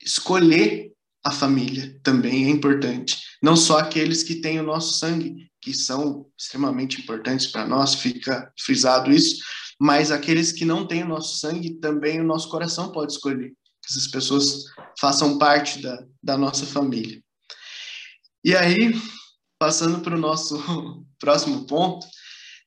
[0.00, 0.92] escolher
[1.24, 3.18] a família também é importante.
[3.42, 8.52] Não só aqueles que têm o nosso sangue, que são extremamente importantes para nós, fica
[8.58, 9.42] frisado isso,
[9.78, 13.50] mas aqueles que não têm o nosso sangue, também o nosso coração pode escolher
[13.82, 14.64] que essas pessoas
[14.98, 17.22] façam parte da, da nossa família.
[18.44, 18.94] E aí,
[19.58, 20.56] passando para o nosso
[21.18, 22.06] próximo ponto,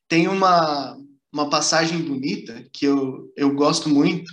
[0.08, 0.97] tem uma,
[1.32, 4.32] uma passagem bonita que eu, eu gosto muito,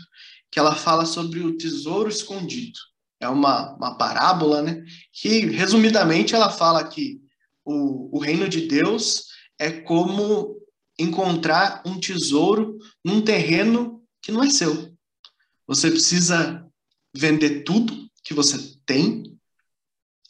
[0.50, 2.78] que ela fala sobre o tesouro escondido.
[3.20, 4.82] É uma, uma parábola, né?
[5.12, 7.20] Que, resumidamente, ela fala que
[7.64, 9.26] o, o reino de Deus
[9.58, 10.56] é como
[10.98, 14.94] encontrar um tesouro num terreno que não é seu.
[15.66, 16.66] Você precisa
[17.14, 19.38] vender tudo que você tem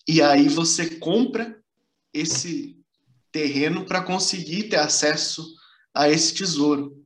[0.07, 1.61] e aí você compra
[2.13, 2.77] esse
[3.33, 5.47] terreno para conseguir ter acesso
[5.95, 7.05] a esse tesouro.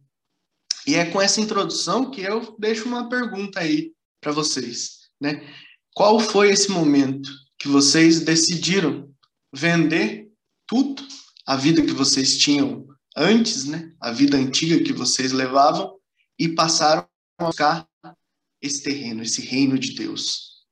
[0.86, 5.46] E é com essa introdução que eu deixo uma pergunta aí para vocês, né?
[5.94, 9.13] Qual foi esse momento que vocês decidiram
[9.54, 10.30] vender
[10.66, 11.06] tudo,
[11.46, 12.86] a vida que vocês tinham
[13.16, 13.94] antes, né?
[14.00, 15.98] A vida antiga que vocês levavam
[16.38, 17.88] e passaram a buscar
[18.60, 20.64] esse terreno, esse reino de Deus.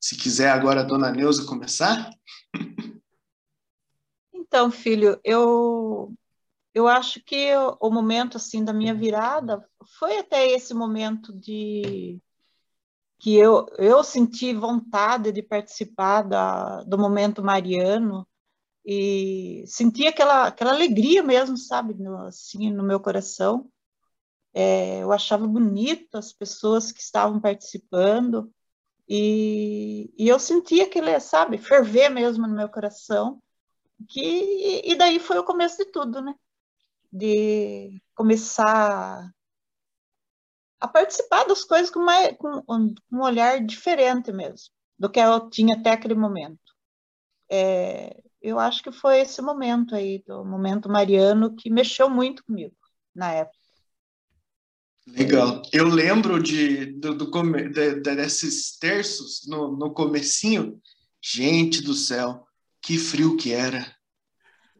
[0.00, 2.10] Se quiser agora a dona Neuza começar.
[4.34, 6.12] Então, filho, eu
[6.74, 9.64] eu acho que o momento assim da minha virada
[9.98, 12.20] foi até esse momento de
[13.22, 18.26] que eu, eu senti vontade de participar da, do momento mariano
[18.84, 23.70] e senti aquela, aquela alegria mesmo, sabe, no, assim, no meu coração.
[24.52, 28.52] É, eu achava bonito as pessoas que estavam participando
[29.08, 33.40] e, e eu sentia aquele, sabe, ferver mesmo no meu coração.
[34.08, 36.34] Que, e daí foi o começo de tudo, né?
[37.12, 39.30] de começar
[40.82, 44.68] a participar das coisas com, uma, com um olhar diferente mesmo
[44.98, 46.58] do que eu tinha até aquele momento.
[47.48, 52.74] É, eu acho que foi esse momento aí, do momento mariano, que mexeu muito comigo
[53.14, 53.58] na época.
[55.06, 55.62] Legal.
[55.72, 57.30] Eu lembro de, do, do
[57.70, 60.80] de, desses terços no, no comecinho.
[61.20, 62.44] Gente do céu,
[62.80, 63.96] que frio que era.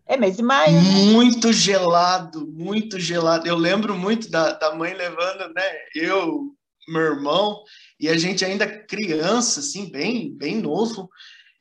[0.06, 0.72] É mês de maio.
[0.72, 0.80] Né?
[1.12, 3.46] Muito gelado, muito gelado.
[3.46, 5.62] Eu lembro muito da, da mãe levando, né?
[5.94, 6.54] Eu,
[6.88, 7.62] meu irmão,
[7.98, 11.08] e a gente ainda criança, assim, bem, bem novo.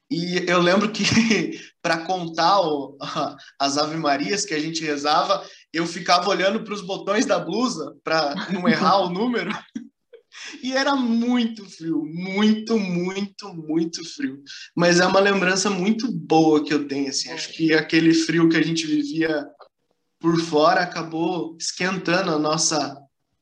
[0.10, 1.04] E eu lembro que
[1.82, 2.98] para contar o,
[3.60, 7.96] as Ave Marias que a gente rezava, eu ficava olhando para os botões da blusa
[8.04, 9.52] para não errar o número.
[10.64, 14.42] E era muito frio, muito, muito, muito frio.
[14.76, 17.30] Mas é uma lembrança muito boa que eu tenho, assim.
[17.32, 19.46] Acho que aquele frio que a gente vivia
[20.20, 22.98] por fora acabou esquentando a nossa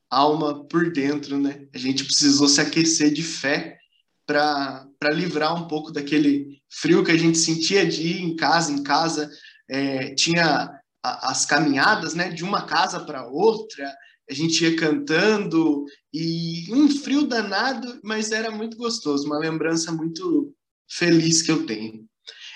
[0.09, 1.67] alma por dentro, né?
[1.73, 3.77] A gente precisou se aquecer de fé
[4.25, 8.83] para livrar um pouco daquele frio que a gente sentia de ir em casa, em
[8.83, 9.29] casa.
[9.69, 10.69] É, tinha
[11.03, 13.89] as caminhadas, né, de uma casa para outra,
[14.29, 20.53] a gente ia cantando e um frio danado, mas era muito gostoso, uma lembrança muito
[20.87, 22.07] feliz que eu tenho.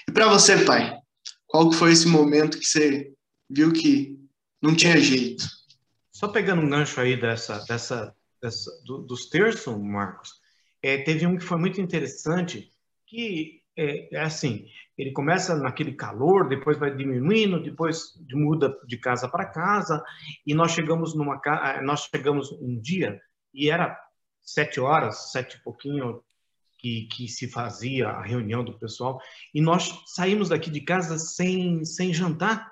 [0.08, 0.96] E para você, pai,
[1.48, 3.12] qual que foi esse momento que você
[3.50, 4.20] viu que
[4.62, 5.44] não tinha jeito?
[6.12, 10.30] Só pegando um gancho aí dessa, dessa, dessa do, dos terços, Marcos,
[10.82, 12.70] é, teve um que foi muito interessante,
[13.08, 19.28] que é, é assim, ele começa naquele calor, depois vai diminuindo, depois muda de casa
[19.28, 20.04] para casa,
[20.46, 23.20] e nós chegamos numa ah, nós chegamos um dia
[23.54, 24.00] e era
[24.42, 26.24] sete horas, sete e pouquinho
[26.78, 29.20] que, que se fazia a reunião do pessoal,
[29.54, 32.72] e nós saímos daqui de casa sem sem jantar,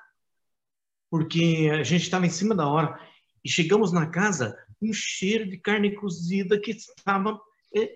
[1.09, 2.99] porque a gente estava em cima da hora
[3.43, 7.39] e chegamos na casa um cheiro de carne cozida que estava
[7.75, 7.91] é,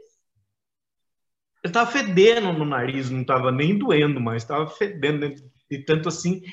[1.66, 5.34] eu estava fedendo no nariz, não estava nem doendo, mas estava fedendo
[5.70, 6.44] de tanto assim.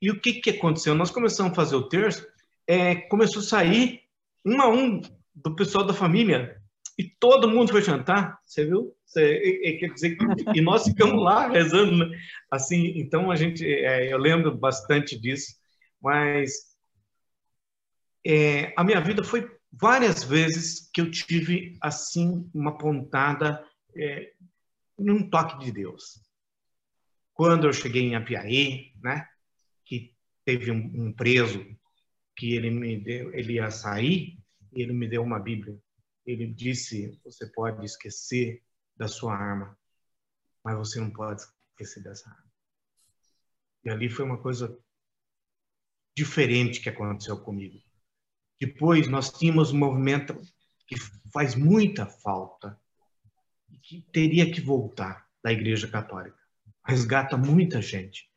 [0.00, 0.94] E o que, que aconteceu?
[0.94, 2.24] Nós começamos a fazer o terço,
[2.68, 4.02] é, começou a sair
[4.46, 5.02] um a um
[5.34, 6.56] do pessoal da família
[6.96, 8.94] e todo mundo foi jantar, você viu?
[9.12, 10.16] Quer dizer,
[10.54, 12.16] e nós ficamos lá rezando, né?
[12.48, 12.92] assim.
[12.94, 15.52] Então a gente, é, eu lembro bastante disso,
[16.00, 16.52] mas
[18.24, 23.64] é, a minha vida foi várias vezes que eu tive assim uma pontada
[23.96, 24.30] é,
[25.04, 26.20] num toque de Deus.
[27.32, 29.26] Quando eu cheguei em Apiaí, né,
[29.84, 31.64] que teve um, um preso
[32.36, 34.38] que ele me deu, ele ia sair,
[34.72, 35.78] e ele me deu uma Bíblia.
[36.26, 38.62] Ele disse: "Você pode esquecer
[38.96, 39.76] da sua arma,
[40.62, 42.52] mas você não pode esquecer dessa arma".
[43.84, 44.78] E ali foi uma coisa
[46.14, 47.82] diferente que aconteceu comigo.
[48.60, 50.38] Depois nós tínhamos um movimento
[50.86, 50.96] que
[51.32, 52.78] faz muita falta
[53.90, 56.36] que teria que voltar da Igreja Católica.
[56.86, 58.30] Resgata muita gente,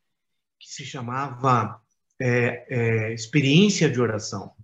[0.60, 1.80] que se chamava
[2.20, 4.56] é, é, experiência de oração.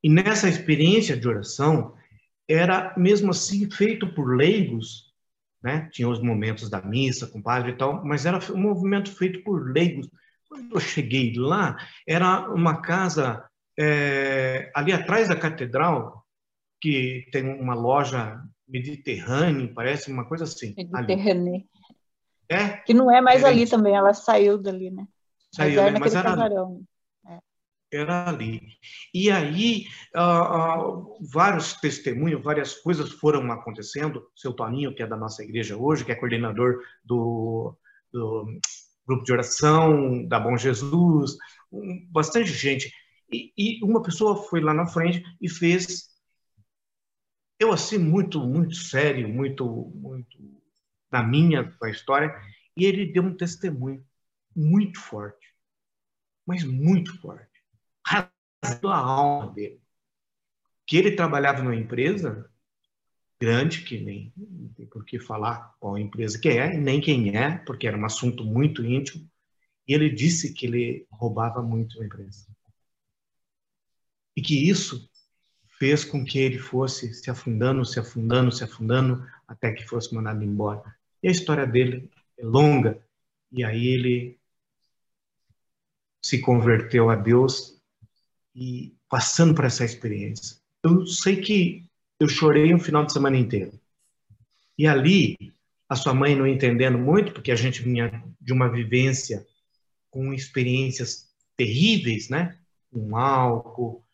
[0.00, 1.96] E nessa experiência de oração,
[2.48, 5.12] era mesmo assim feito por leigos,
[5.60, 5.88] né?
[5.92, 9.42] Tinha os momentos da missa com o padre e tal, mas era um movimento feito
[9.42, 10.08] por leigos.
[10.48, 11.76] Quando eu cheguei lá,
[12.06, 13.44] era uma casa
[13.76, 16.24] é, ali atrás da catedral,
[16.80, 18.40] que tem uma loja
[18.72, 20.74] mediterrânea, parece uma coisa assim.
[20.76, 21.62] Mediterrânea.
[22.48, 22.68] É?
[22.78, 25.06] Que não é mais é ali também, ela saiu dali, né?
[25.54, 25.98] Saiu, mas, né?
[26.00, 26.82] mas era, casarão.
[27.28, 27.38] É.
[27.92, 28.60] era ali.
[29.12, 34.26] E aí, uh, uh, vários testemunhos, várias coisas foram acontecendo.
[34.34, 37.76] Seu Toninho, que é da nossa igreja hoje, que é coordenador do,
[38.12, 38.46] do
[39.06, 41.36] grupo de oração, da Bom Jesus,
[41.70, 42.92] um, bastante gente.
[43.32, 46.08] E, e, uma pessoa foi lá na frente e fez,
[47.62, 50.38] eu assim, muito, muito sério, muito, muito
[51.10, 52.34] na minha a história,
[52.76, 54.04] e ele deu um testemunho
[54.54, 55.54] muito forte,
[56.46, 57.62] mas muito forte,
[58.04, 59.80] rasgando a alma dele.
[60.86, 62.50] Que ele trabalhava numa empresa
[63.40, 64.32] grande, que nem
[64.74, 68.44] tem por que falar qual empresa que é, nem quem é, porque era um assunto
[68.44, 69.28] muito íntimo,
[69.86, 72.46] e ele disse que ele roubava muito na empresa.
[74.34, 75.11] E que isso
[75.82, 80.44] fez com que ele fosse se afundando, se afundando, se afundando, até que fosse mandado
[80.44, 80.80] embora.
[81.20, 83.04] E a história dele é longa.
[83.50, 84.38] E aí ele
[86.24, 87.82] se converteu a Deus
[88.54, 90.56] e passando por essa experiência.
[90.84, 91.84] Eu sei que
[92.20, 93.72] eu chorei um final de semana inteiro.
[94.78, 95.36] E ali,
[95.88, 99.44] a sua mãe não entendendo muito, porque a gente vinha de uma vivência
[100.12, 102.56] com experiências terríveis, né?
[102.88, 104.04] Com álcool,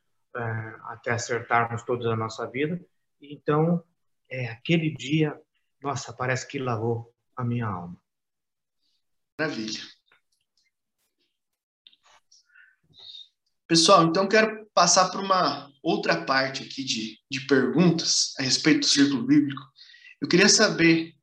[0.84, 2.80] até acertarmos toda a nossa vida.
[3.20, 3.82] Então,
[4.28, 5.38] é, aquele dia
[5.82, 7.96] nossa, parece que lavou a minha alma.
[9.38, 9.80] Maravilha.
[13.66, 18.86] Pessoal, então quero passar para uma outra parte aqui de, de perguntas a respeito do
[18.86, 19.62] círculo bíblico.
[20.20, 21.14] Eu queria saber,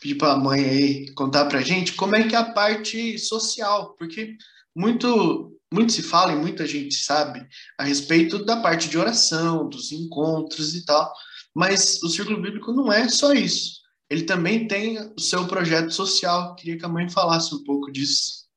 [0.00, 3.18] pedir para a mãe aí contar para a gente como é que é a parte
[3.18, 4.36] social, porque
[4.74, 7.46] muito, muito se fala e muita gente sabe
[7.78, 11.12] a respeito da parte de oração, dos encontros e tal,
[11.54, 13.80] mas o círculo bíblico não é só isso
[14.10, 16.56] ele também tem o seu projeto social.
[16.56, 18.48] Queria que a mãe falasse um pouco disso.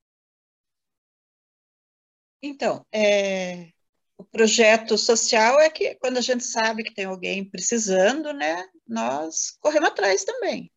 [2.42, 3.70] Então, é,
[4.18, 9.52] o projeto social é que quando a gente sabe que tem alguém precisando, né, nós
[9.62, 10.72] corremos atrás também.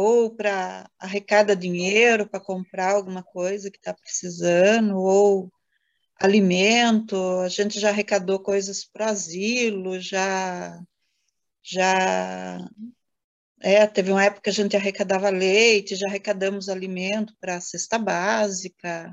[0.00, 5.52] Ou para arrecada dinheiro para comprar alguma coisa que está precisando, ou
[6.20, 10.80] alimento, a gente já arrecadou coisas para asilo, já
[11.62, 12.58] já
[13.60, 17.98] é, teve uma época que a gente arrecadava leite, já arrecadamos alimento para a cesta
[17.98, 19.12] básica.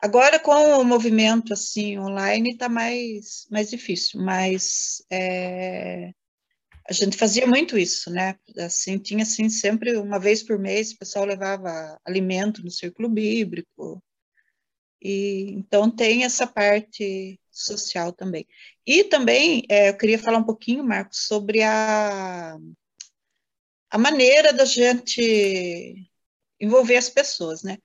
[0.00, 6.12] Agora, com o movimento assim online, está mais, mais difícil, mas é,
[6.88, 8.36] a gente fazia muito isso, né?
[8.58, 14.02] Assim, tinha assim, sempre uma vez por mês, o pessoal levava alimento no círculo bíblico.
[15.00, 18.46] E, então, tem essa parte social também.
[18.86, 22.58] E também, é, eu queria falar um pouquinho, Marcos, sobre a
[23.90, 26.10] a maneira da gente
[26.60, 27.78] envolver as pessoas, né?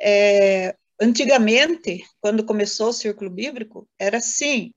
[0.00, 4.72] É, antigamente, quando começou o Círculo Bíblico, era assim,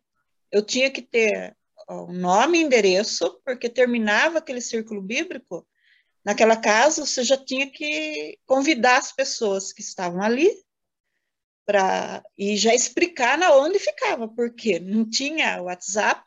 [0.52, 1.56] eu tinha que ter
[1.88, 5.66] o nome e endereço, porque terminava aquele Círculo Bíblico,
[6.24, 10.52] naquela casa você já tinha que convidar as pessoas que estavam ali
[11.66, 16.26] para e já explicar na onde ficava, porque não tinha WhatsApp,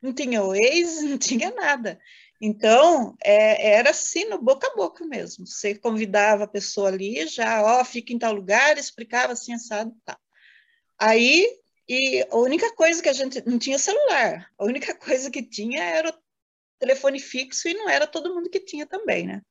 [0.00, 1.98] não tinha Waze, não tinha nada.
[2.40, 5.46] Então, é, era assim, no boca a boca mesmo.
[5.46, 10.18] Você convidava a pessoa ali, já, ó, fica em tal lugar, explicava assim, assado, tá.
[10.98, 11.48] Aí,
[11.88, 15.82] e a única coisa que a gente, não tinha celular, a única coisa que tinha
[15.82, 16.14] era o
[16.78, 19.42] telefone fixo e não era todo mundo que tinha também, né?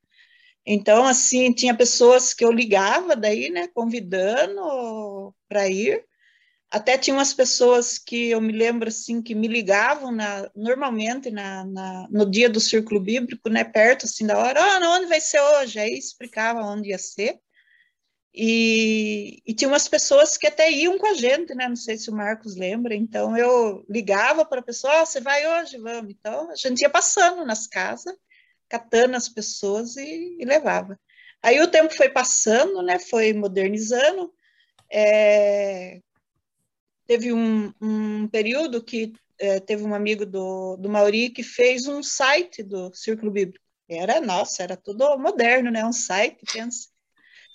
[0.65, 6.03] Então, assim, tinha pessoas que eu ligava daí, né, convidando para ir,
[6.71, 11.63] até tinha umas pessoas que eu me lembro assim que me ligavam na, normalmente na,
[11.63, 15.39] na, no dia do círculo bíblico, né, perto assim da hora, oh, onde vai ser
[15.39, 15.79] hoje?
[15.79, 17.39] Aí explicava onde ia ser.
[18.37, 21.69] E, e tinha umas pessoas que até iam com a gente, né?
[21.69, 22.93] Não sei se o Marcos lembra.
[22.93, 26.11] Então eu ligava para a pessoa, oh, você vai hoje, vamos.
[26.11, 28.13] Então a gente ia passando nas casas,
[28.67, 30.99] catando as pessoas e, e levava.
[31.41, 32.99] Aí o tempo foi passando, né?
[32.99, 34.33] Foi modernizando.
[34.91, 36.01] É,
[37.07, 42.03] teve um, um período que é, teve um amigo do, do Mauri que fez um
[42.03, 43.63] site do Círculo Bíblico.
[43.87, 45.85] Era, nossa, era tudo moderno, né?
[45.85, 46.89] Um site, pensa.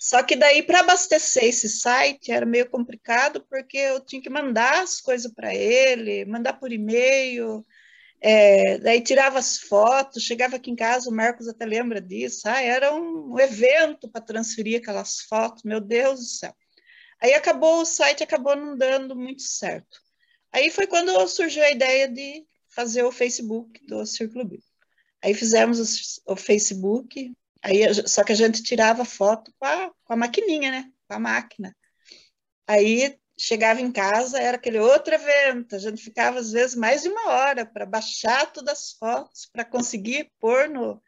[0.01, 4.81] Só que daí, para abastecer esse site, era meio complicado, porque eu tinha que mandar
[4.81, 7.63] as coisas para ele, mandar por e-mail,
[8.19, 12.59] é, daí tirava as fotos, chegava aqui em casa, o Marcos até lembra disso, ah,
[12.59, 16.55] era um evento para transferir aquelas fotos, meu Deus do céu.
[17.21, 19.99] Aí acabou, o site acabou não dando muito certo.
[20.51, 24.65] Aí foi quando surgiu a ideia de fazer o Facebook do Círculo Bíblico.
[25.23, 27.31] Aí fizemos o Facebook,
[27.63, 30.91] aí, só que a gente tirava foto com a, com a maquininha, né?
[31.07, 31.75] Com a máquina.
[32.67, 37.09] Aí chegava em casa, era aquele outro evento, a gente ficava às vezes mais de
[37.09, 41.01] uma hora para baixar todas as fotos, para conseguir pôr no,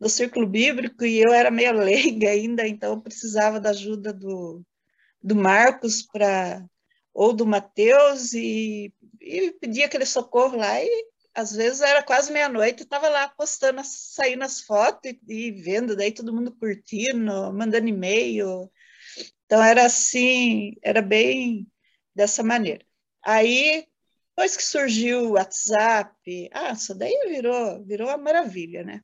[0.00, 4.64] no círculo bíblico, e eu era meio leiga ainda, então precisava da ajuda do,
[5.22, 6.64] do Marcos para
[7.12, 11.06] ou do Mateus e, e pedia aquele socorro lá e
[11.36, 16.10] às vezes era quase meia-noite, estava lá postando, saindo as fotos e, e, vendo, daí
[16.10, 18.72] todo mundo curtindo, mandando e-mail.
[19.44, 21.66] Então era assim, era bem
[22.14, 22.82] dessa maneira.
[23.22, 23.86] Aí,
[24.30, 29.02] depois que surgiu o WhatsApp, ah, isso daí virou, virou uma maravilha, né?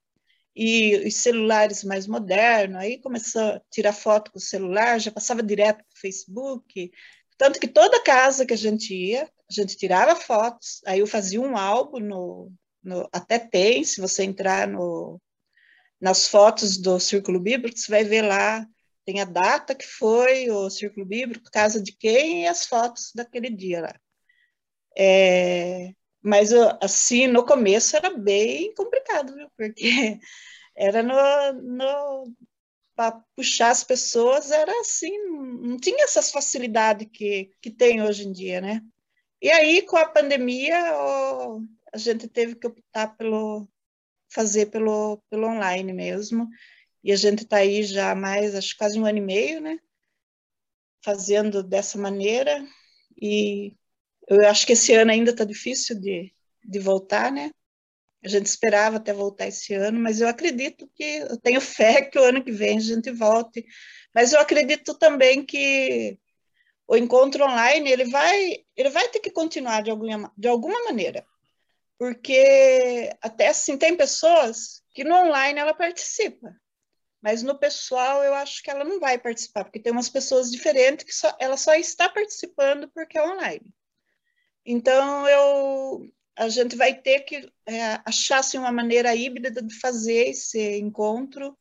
[0.57, 5.43] E os celulares mais modernos, aí começou a tirar foto com o celular, já passava
[5.43, 6.91] direto para o Facebook,
[7.37, 9.28] tanto que toda casa que a gente ia,
[9.61, 14.24] a gente tirava fotos, aí eu fazia um álbum no, no até tem, se você
[14.24, 15.20] entrar no,
[16.00, 18.66] nas fotos do Círculo Bíblico, você vai ver lá,
[19.05, 23.50] tem a data que foi, o Círculo Bíblico, casa de quem e as fotos daquele
[23.50, 23.94] dia lá.
[24.96, 25.92] É,
[26.22, 29.48] mas assim, no começo era bem complicado, viu?
[29.57, 30.18] Porque
[30.76, 32.34] era no, no
[32.94, 38.32] para puxar as pessoas era assim, não tinha essas facilidades que, que tem hoje em
[38.32, 38.82] dia, né?
[39.43, 40.78] E aí, com a pandemia,
[41.93, 43.68] a gente teve que optar pelo
[44.32, 46.49] fazer pelo, pelo online mesmo.
[47.05, 49.78] E a gente está aí já mais, acho quase um ano e meio, né?
[51.05, 52.64] Fazendo dessa maneira.
[53.20, 53.76] E
[54.28, 56.32] eu acho que esse ano ainda está difícil de,
[56.64, 57.51] de voltar, né?
[58.24, 62.16] A gente esperava até voltar esse ano, mas eu acredito que, eu tenho fé que
[62.16, 63.66] o ano que vem a gente volte.
[64.14, 66.16] Mas eu acredito também que
[66.87, 71.26] o encontro online ele vai, ele vai ter que continuar de alguma, de alguma maneira,
[71.99, 76.55] porque até assim tem pessoas que no online ela participa,
[77.20, 81.05] mas no pessoal eu acho que ela não vai participar, porque tem umas pessoas diferentes
[81.05, 83.66] que só, ela só está participando porque é online.
[84.66, 90.30] Então eu, a gente vai ter que é, achar assim, uma maneira híbrida de fazer
[90.30, 91.57] esse encontro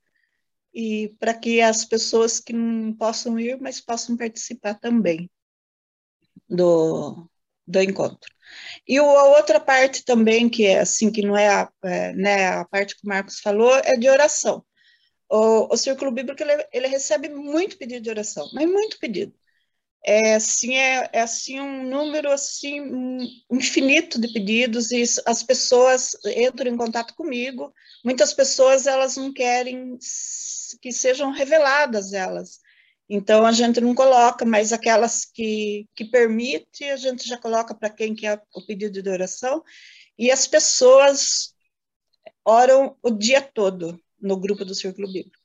[0.73, 5.29] e para que as pessoas que não possam ir, mas possam participar também
[6.49, 7.29] do,
[7.67, 8.29] do encontro.
[8.87, 12.65] E a outra parte também, que é assim, que não é a, é, né, a
[12.65, 14.63] parte que o Marcos falou, é de oração.
[15.29, 19.33] O, o Círculo Bíblico, ele, ele recebe muito pedido de oração, mas muito pedido
[20.03, 22.79] é assim é, é, assim um número assim
[23.51, 27.73] infinito de pedidos e as pessoas entram em contato comigo.
[28.03, 29.97] Muitas pessoas elas não querem
[30.81, 32.59] que sejam reveladas elas.
[33.09, 37.89] Então a gente não coloca mas aquelas que que permite a gente já coloca para
[37.89, 39.63] quem quer o pedido de oração.
[40.17, 41.53] E as pessoas
[42.45, 45.40] oram o dia todo no grupo do Círculo Bíblico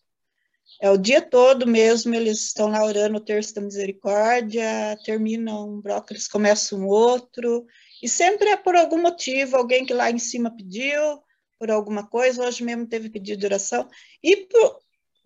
[0.81, 5.81] é o dia todo mesmo, eles estão lá orando o terço da misericórdia, terminam um
[5.81, 7.67] brócolis, começam outro,
[8.03, 11.23] e sempre é por algum motivo, alguém que lá em cima pediu,
[11.59, 13.89] por alguma coisa, hoje mesmo teve pedido de oração,
[14.23, 14.79] e por,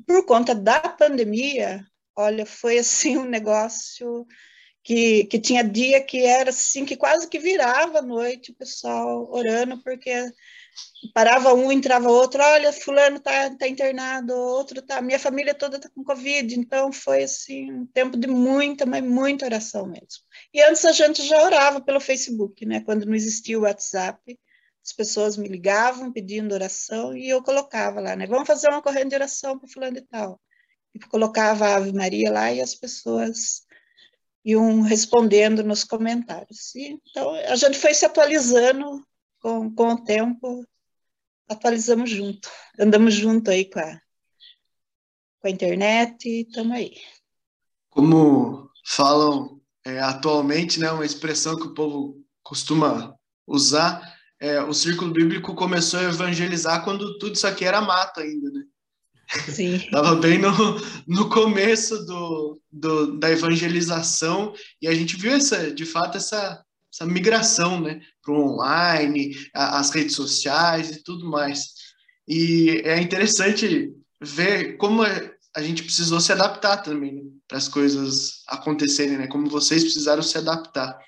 [0.06, 1.84] por conta da pandemia,
[2.16, 4.26] olha, foi assim um negócio
[4.82, 9.30] que, que tinha dia que era assim, que quase que virava a noite o pessoal
[9.30, 10.10] orando, porque
[11.14, 15.88] parava um, entrava outro, olha, fulano tá, tá internado, outro tá, minha família toda tá
[15.88, 20.24] com Covid, então foi assim, um tempo de muita, mas muita oração mesmo.
[20.52, 24.38] E antes a gente já orava pelo Facebook, né, quando não existia o WhatsApp,
[24.84, 29.08] as pessoas me ligavam pedindo oração e eu colocava lá, né, vamos fazer uma corrente
[29.10, 30.40] de oração para fulano e tal.
[30.94, 33.62] E colocava a Ave Maria lá e as pessoas
[34.44, 36.74] iam respondendo nos comentários.
[36.74, 39.04] E, então, a gente foi se atualizando
[39.40, 40.64] com, com o tempo,
[41.50, 42.48] atualizamos junto,
[42.78, 44.00] andamos junto aí com a,
[45.40, 46.96] com a internet e estamos aí.
[47.90, 53.14] Como falam é, atualmente, né, uma expressão que o povo costuma
[53.46, 58.50] usar, é, o círculo bíblico começou a evangelizar quando tudo isso aqui era mato ainda,
[58.50, 58.62] né?
[59.48, 59.74] Sim.
[59.84, 60.50] Estava bem no,
[61.06, 67.06] no começo do, do, da evangelização e a gente viu essa, de fato essa essa
[67.06, 71.68] migração, né, para o online, a, as redes sociais e tudo mais.
[72.26, 78.42] E é interessante ver como a gente precisou se adaptar também né, para as coisas
[78.46, 80.98] acontecerem, né, como vocês precisaram se adaptar.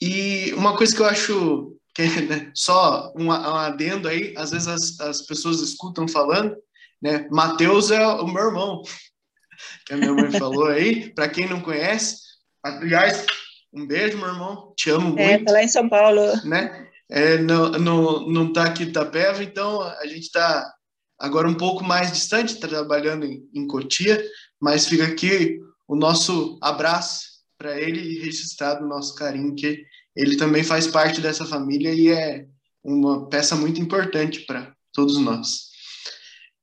[0.00, 4.50] E uma coisa que eu acho que é né, só um, um adendo aí, às
[4.50, 6.56] vezes as, as pessoas escutam falando,
[7.00, 8.82] né, Mateus é o meu irmão,
[9.86, 12.16] que a minha mãe falou aí, para quem não conhece,
[12.62, 13.26] aliás,
[13.72, 14.72] um beijo, meu irmão.
[14.76, 15.42] Te amo é, muito.
[15.42, 16.22] É, tá lá em São Paulo.
[16.44, 16.88] Né?
[17.08, 20.72] É, não, não, não tá aqui em Itapeva, então a gente está
[21.18, 24.22] agora um pouco mais distante, trabalhando em, em Cotia,
[24.60, 29.84] mas fica aqui o nosso abraço para ele e registrado o nosso carinho, que
[30.16, 32.46] ele também faz parte dessa família e é
[32.82, 35.70] uma peça muito importante para todos nós.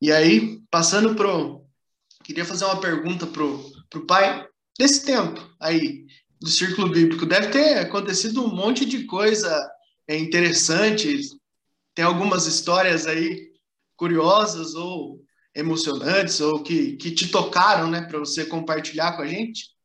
[0.02, 1.66] E aí, passando pro.
[2.24, 4.46] Queria fazer uma pergunta pro, pro pai
[4.78, 6.06] desse tempo aí,
[6.40, 7.26] do círculo bíblico.
[7.26, 9.70] Deve ter acontecido um monte de coisa
[10.08, 11.20] é, interessante.
[11.94, 13.52] Tem algumas histórias aí
[13.96, 15.24] curiosas ou
[15.56, 19.76] emocionantes ou que, que te tocaram, né, para você compartilhar com a gente?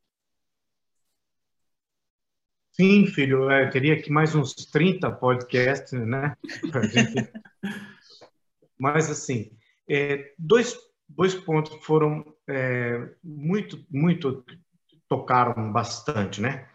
[2.73, 6.35] Sim, filho, eu teria aqui mais uns 30 podcasts, né?
[6.91, 7.31] Gente...
[8.79, 9.51] Mas, assim,
[9.87, 10.75] é, dois,
[11.07, 14.43] dois pontos foram é, muito, muito
[15.13, 16.67] tocaram bastante, né?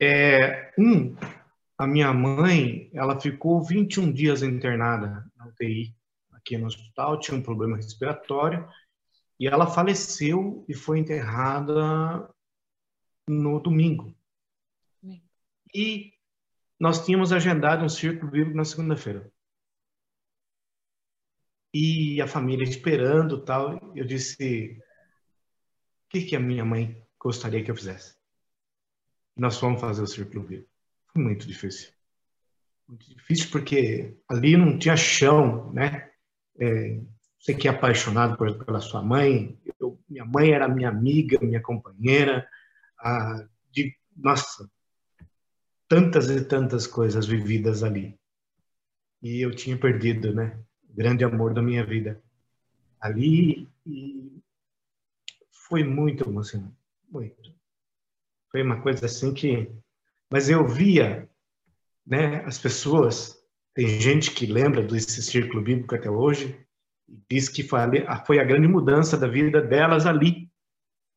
[0.00, 1.14] É, um,
[1.78, 5.94] a minha mãe, ela ficou 21 dias internada na UTI
[6.32, 8.68] aqui no hospital, tinha um problema respiratório
[9.38, 12.28] e ela faleceu e foi enterrada
[13.28, 14.12] no domingo.
[15.72, 16.12] E
[16.78, 19.32] nós tínhamos agendado um círculo bíblico na segunda-feira.
[21.72, 24.78] E a família esperando tal, eu disse:
[26.04, 28.14] o que, que a minha mãe gostaria que eu fizesse.
[29.34, 30.66] Nós fomos fazer o círculo vivo.
[31.10, 31.90] Foi muito difícil.
[32.86, 36.10] Muito difícil porque ali não tinha chão, né?
[36.60, 37.00] É,
[37.38, 41.62] você que é apaixonado por, pela sua mãe, eu, minha mãe era minha amiga, minha
[41.62, 42.46] companheira,
[42.98, 44.70] ah, de, nossa,
[45.88, 48.18] tantas e tantas coisas vividas ali.
[49.22, 50.62] E eu tinha perdido, né?
[50.90, 52.22] O grande amor da minha vida
[53.00, 54.42] ali e
[55.50, 56.83] foi muito emocionante.
[57.14, 57.54] Muito.
[58.50, 59.70] Foi uma coisa assim que.
[60.28, 61.30] Mas eu via
[62.04, 63.40] né, as pessoas.
[63.72, 66.60] Tem gente que lembra desse círculo bíblico até hoje
[67.08, 70.50] e diz que foi a grande mudança da vida delas ali,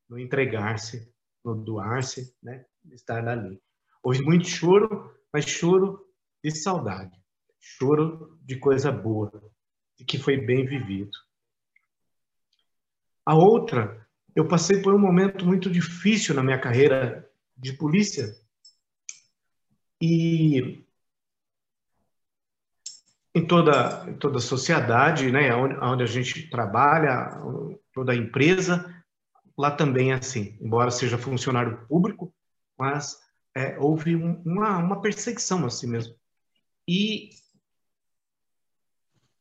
[0.08, 1.12] no entregar-se,
[1.44, 3.60] no doar-se, né, estar ali.
[4.02, 6.04] Hoje muito choro, mas choro
[6.42, 7.16] de saudade,
[7.60, 9.32] choro de coisa boa,
[9.96, 11.16] de que foi bem vivido.
[13.24, 14.07] A outra
[14.38, 18.36] eu passei por um momento muito difícil na minha carreira de polícia.
[20.00, 20.84] E
[23.34, 27.36] em toda, em toda a sociedade, né, onde, onde a gente trabalha,
[27.92, 29.04] toda a empresa,
[29.58, 30.56] lá também é assim.
[30.60, 32.32] Embora seja funcionário público,
[32.78, 33.20] mas
[33.56, 36.14] é, houve um, uma, uma perseguição assim mesmo.
[36.86, 37.30] E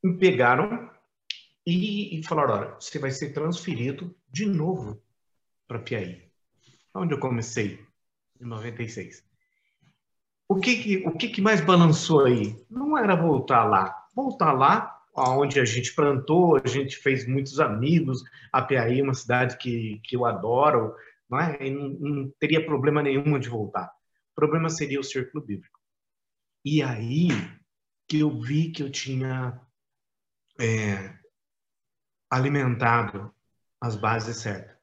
[0.04, 0.89] me pegaram
[1.64, 5.02] e, e falaram: olha, você vai ser transferido de novo
[5.68, 6.30] para Piaí,
[6.94, 7.80] onde eu comecei,
[8.40, 9.26] em 96.
[10.50, 12.56] O que, o que, que mais balançou aí?
[12.70, 14.08] Não era voltar lá.
[14.16, 19.14] Voltar lá, onde a gente plantou, a gente fez muitos amigos, a Piaí é uma
[19.14, 20.96] cidade que, que eu adoro,
[21.30, 21.70] não, é?
[21.70, 23.92] não, não teria problema nenhum de voltar.
[24.32, 25.80] O problema seria o círculo bíblico.
[26.64, 27.30] E aí
[28.08, 29.60] que eu vi que eu tinha
[30.60, 31.14] é,
[32.30, 33.34] alimentado
[33.82, 34.76] as bases certas.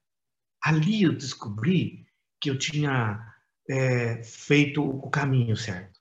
[0.62, 2.06] Ali eu descobri
[2.40, 3.34] que eu tinha
[3.68, 6.00] é, feito o caminho certo.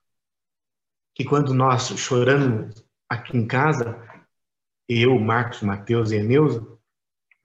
[1.15, 4.01] Que quando nós choramos aqui em casa,
[4.87, 6.65] eu, Marcos, Mateus e Eneusa,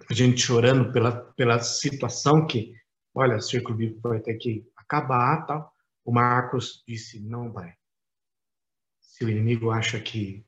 [0.09, 2.75] a gente chorando pela, pela situação que,
[3.15, 5.73] olha, o círculo bíblico vai ter que acabar, tal.
[6.05, 7.75] O Marcos disse, não vai.
[9.01, 10.47] Se o inimigo acha que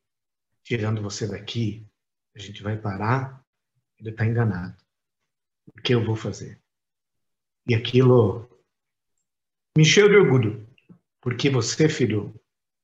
[0.63, 1.87] tirando você daqui,
[2.35, 3.45] a gente vai parar,
[3.99, 4.77] ele está enganado.
[5.77, 6.61] O que eu vou fazer?
[7.66, 8.49] E aquilo
[9.77, 10.66] me encheu de orgulho,
[11.21, 12.35] porque você, filho,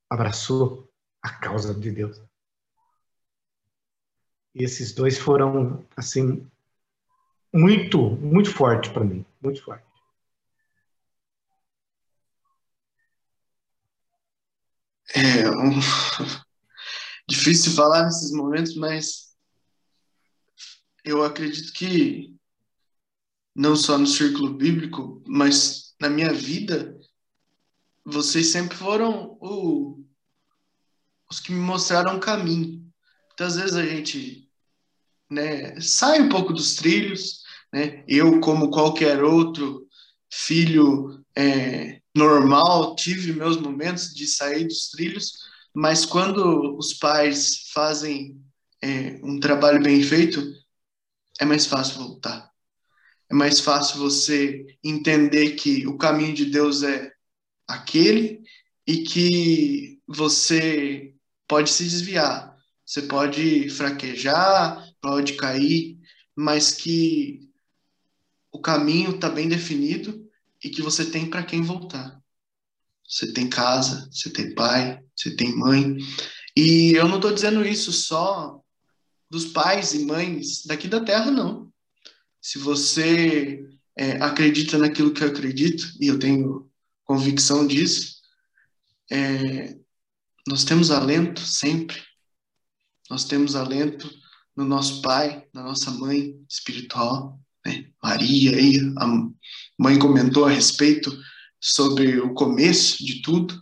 [0.09, 0.91] abraçou
[1.23, 2.21] a causa de Deus.
[4.55, 6.49] E esses dois foram, assim,
[7.53, 9.85] muito, muito forte para mim, muito forte.
[15.15, 15.81] É um...
[17.29, 19.37] difícil falar nesses momentos, mas
[21.05, 22.36] eu acredito que
[23.57, 26.95] não só no círculo bíblico, mas na minha vida,
[28.05, 30.05] vocês sempre foram o,
[31.31, 32.85] os que me mostraram o caminho.
[33.29, 34.47] Muitas vezes a gente
[35.31, 37.43] né, sai um pouco dos trilhos,
[37.73, 38.05] né?
[38.07, 39.89] Eu, como qualquer outro
[40.31, 45.33] filho é, normal, tive meus momentos de sair dos trilhos,
[45.75, 48.39] mas quando os pais fazem
[48.83, 50.43] é, um trabalho bem feito,
[51.41, 52.51] é mais fácil voltar.
[53.29, 57.13] É mais fácil você entender que o caminho de Deus é
[57.67, 58.43] aquele
[58.87, 61.13] e que você
[61.49, 65.99] pode se desviar, você pode fraquejar, pode cair,
[66.37, 67.41] mas que
[68.53, 70.25] o caminho está bem definido
[70.63, 72.21] e que você tem para quem voltar.
[73.09, 75.97] Você tem casa, você tem pai, você tem mãe.
[76.57, 78.61] E eu não estou dizendo isso só
[79.31, 81.73] dos pais e mães daqui da terra, não.
[82.47, 86.71] Se você é, acredita naquilo que eu acredito, e eu tenho
[87.03, 88.19] convicção disso,
[89.11, 89.77] é,
[90.47, 92.01] nós temos alento sempre.
[93.11, 94.09] Nós temos alento
[94.55, 97.37] no nosso pai, na nossa mãe espiritual,
[97.67, 97.91] né?
[98.01, 99.07] Maria, aí, a
[99.77, 101.11] mãe comentou a respeito
[101.61, 103.61] sobre o começo de tudo.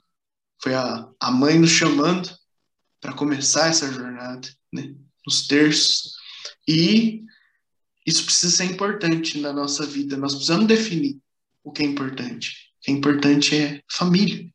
[0.63, 2.29] Foi a, a mãe nos chamando
[3.01, 4.95] para começar essa jornada, né?
[5.27, 6.13] nos terços.
[6.69, 7.25] E
[8.07, 10.17] isso precisa ser importante na nossa vida.
[10.17, 11.19] Nós precisamos definir
[11.63, 12.71] o que é importante.
[12.79, 14.47] O que é importante é família,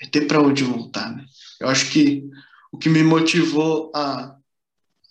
[0.00, 1.14] é ter para onde voltar.
[1.14, 1.24] Né?
[1.60, 2.24] Eu acho que
[2.70, 4.36] o que me motivou a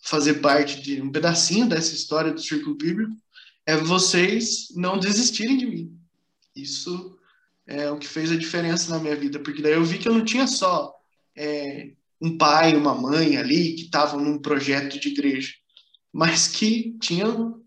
[0.04, 3.14] fazer parte de um pedacinho dessa história do Círculo Bíblico
[3.66, 5.98] é vocês não desistirem de mim.
[6.56, 7.18] Isso
[7.68, 10.14] é o que fez a diferença na minha vida, porque daí eu vi que eu
[10.14, 10.94] não tinha só
[11.36, 15.54] é, um pai, uma mãe ali que estavam num projeto de igreja,
[16.12, 17.61] mas que tinham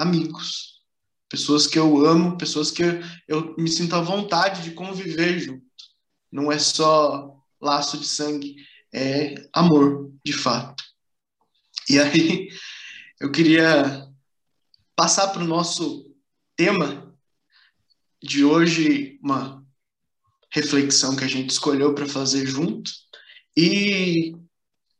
[0.00, 0.80] amigos,
[1.28, 2.82] pessoas que eu amo, pessoas que
[3.28, 5.64] eu, me sinto à vontade de conviver junto.
[6.32, 8.56] Não é só laço de sangue,
[8.92, 10.82] é amor, de fato.
[11.88, 12.48] E aí
[13.20, 14.08] eu queria
[14.96, 16.10] passar para o nosso
[16.56, 17.14] tema
[18.22, 19.64] de hoje, uma
[20.52, 22.90] reflexão que a gente escolheu para fazer junto
[23.56, 24.34] e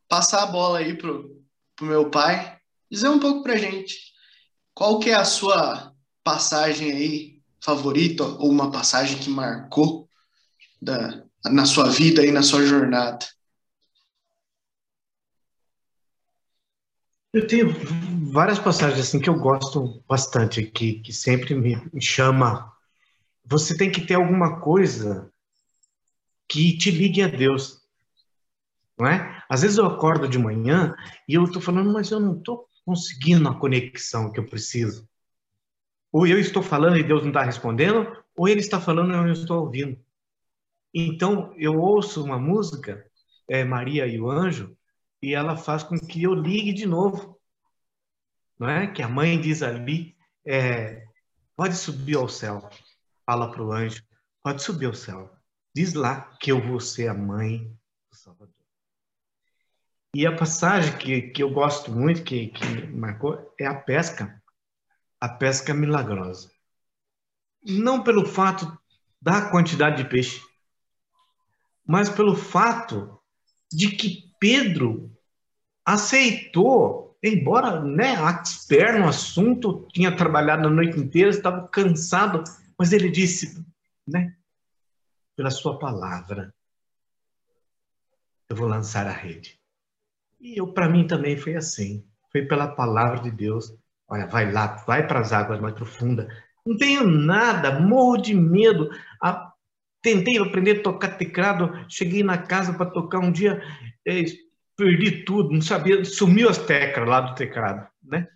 [0.08, 1.42] passar a bola aí pro,
[1.76, 2.58] pro meu pai,
[2.90, 4.09] dizer um pouco para gente
[4.80, 10.08] qual que é a sua passagem aí favorita ou uma passagem que marcou
[10.80, 13.26] da, na sua vida e na sua jornada.
[17.30, 17.68] Eu tenho
[18.32, 22.72] várias passagens assim que eu gosto bastante, que, que sempre me chama.
[23.44, 25.30] Você tem que ter alguma coisa
[26.48, 27.82] que te ligue a Deus,
[28.98, 29.44] não é?
[29.46, 30.96] Às vezes eu acordo de manhã
[31.28, 35.08] e eu estou falando, mas eu não estou conseguindo a conexão que eu preciso.
[36.10, 39.22] Ou eu estou falando e Deus não está respondendo, ou Ele está falando e eu
[39.22, 39.96] não estou ouvindo.
[40.92, 43.08] Então eu ouço uma música,
[43.48, 44.76] é Maria e o Anjo,
[45.22, 47.38] e ela faz com que eu ligue de novo.
[48.58, 48.88] Não é?
[48.88, 51.06] Que a mãe diz ali, é,
[51.54, 52.68] pode subir ao céu.
[53.24, 54.02] Fala para o anjo,
[54.42, 55.30] pode subir ao céu.
[55.72, 57.72] Diz lá que eu vou ser a mãe.
[60.14, 64.42] E a passagem que, que eu gosto muito, que, que marcou, é a pesca.
[65.20, 66.50] A pesca milagrosa.
[67.64, 68.76] Não pelo fato
[69.20, 70.40] da quantidade de peixe,
[71.86, 73.20] mas pelo fato
[73.70, 75.14] de que Pedro
[75.84, 82.42] aceitou, embora né, expert no assunto, tinha trabalhado a noite inteira, estava cansado,
[82.78, 83.62] mas ele disse,
[84.06, 84.34] né,
[85.36, 86.54] pela sua palavra,
[88.48, 89.59] eu vou lançar a rede.
[90.40, 93.72] E eu, para mim também foi assim, foi pela palavra de Deus.
[94.08, 96.26] Olha, vai lá, vai para as águas mais profundas.
[96.66, 98.90] Não tenho nada, morro de medo.
[99.22, 99.50] A
[100.02, 103.62] Tentei aprender a tocar teclado, cheguei na casa para tocar um dia,
[104.06, 104.24] é,
[104.74, 108.26] perdi tudo, não sabia, sumiu as teclas lá do teclado, né?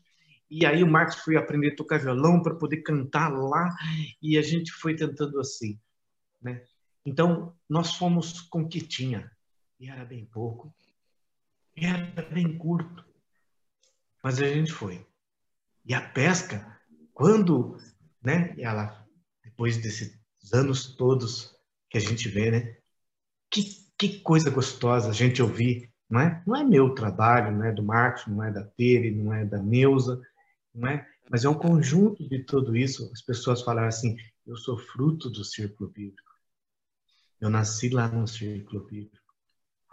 [0.50, 3.74] E aí o Marcos foi aprender a tocar violão para poder cantar lá
[4.20, 5.78] e a gente foi tentando assim,
[6.40, 6.62] né?
[7.04, 9.30] Então nós fomos com o que tinha
[9.80, 10.70] e era bem pouco,
[11.76, 13.04] era bem curto,
[14.22, 15.04] mas a gente foi.
[15.84, 16.80] E a pesca,
[17.12, 17.76] quando,
[18.22, 18.54] né?
[18.58, 19.04] Ela
[19.42, 20.18] depois desses
[20.52, 21.54] anos todos
[21.90, 22.76] que a gente vê, né?
[23.50, 23.62] Que,
[23.98, 26.42] que coisa gostosa a gente ouvir, não é?
[26.46, 29.58] Não é meu trabalho, não é do Marcos, não é da Tere, não é da
[29.58, 30.20] Neuza,
[30.74, 31.06] não é?
[31.30, 33.10] Mas é um conjunto de tudo isso.
[33.12, 34.16] As pessoas falaram assim:
[34.46, 36.30] eu sou fruto do círculo bíblico.
[37.40, 39.23] Eu nasci lá no círculo bíblico.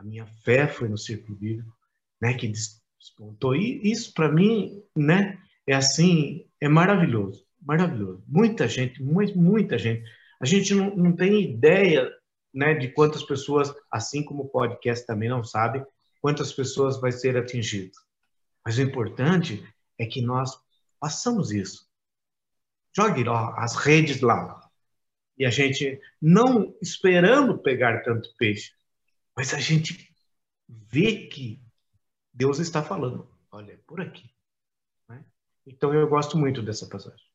[0.02, 1.72] A minha fé foi no círculo bíblico,
[2.20, 2.34] né?
[2.34, 3.56] Que despontou.
[3.56, 5.38] E isso para mim, né?
[5.68, 8.24] É assim, é maravilhoso, maravilhoso.
[8.28, 10.04] Muita gente, muita, muita gente
[10.42, 12.12] a gente não, não tem ideia
[12.52, 15.86] né, de quantas pessoas, assim como o podcast também não sabe,
[16.20, 17.92] quantas pessoas vai ser atingido.
[18.66, 19.64] Mas o importante
[20.00, 20.58] é que nós
[21.00, 21.88] façamos isso.
[22.98, 24.60] Jogue ó, as redes lá.
[25.38, 28.72] E a gente não esperando pegar tanto peixe,
[29.42, 30.08] mas a gente
[30.70, 31.60] vê que
[32.32, 33.28] Deus está falando.
[33.52, 34.30] Olha, é por aqui.
[35.10, 35.26] Né?
[35.66, 37.26] Então eu gosto muito dessa passagem.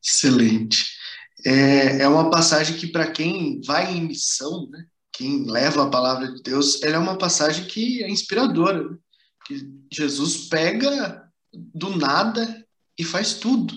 [0.00, 0.96] Excelente.
[1.44, 6.32] É, é uma passagem que, para quem vai em missão, né, quem leva a palavra
[6.32, 8.88] de Deus, ela é uma passagem que é inspiradora.
[8.88, 8.96] Né?
[9.44, 12.64] Que Jesus pega do nada
[12.96, 13.74] e faz tudo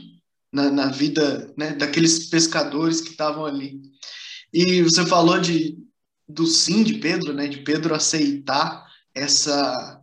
[0.53, 3.81] na, na vida né, daqueles pescadores que estavam ali.
[4.51, 5.77] E você falou de,
[6.27, 10.01] do sim de Pedro, né, de Pedro aceitar essa,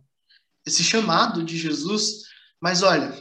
[0.65, 2.23] esse chamado de Jesus,
[2.59, 3.17] mas olha,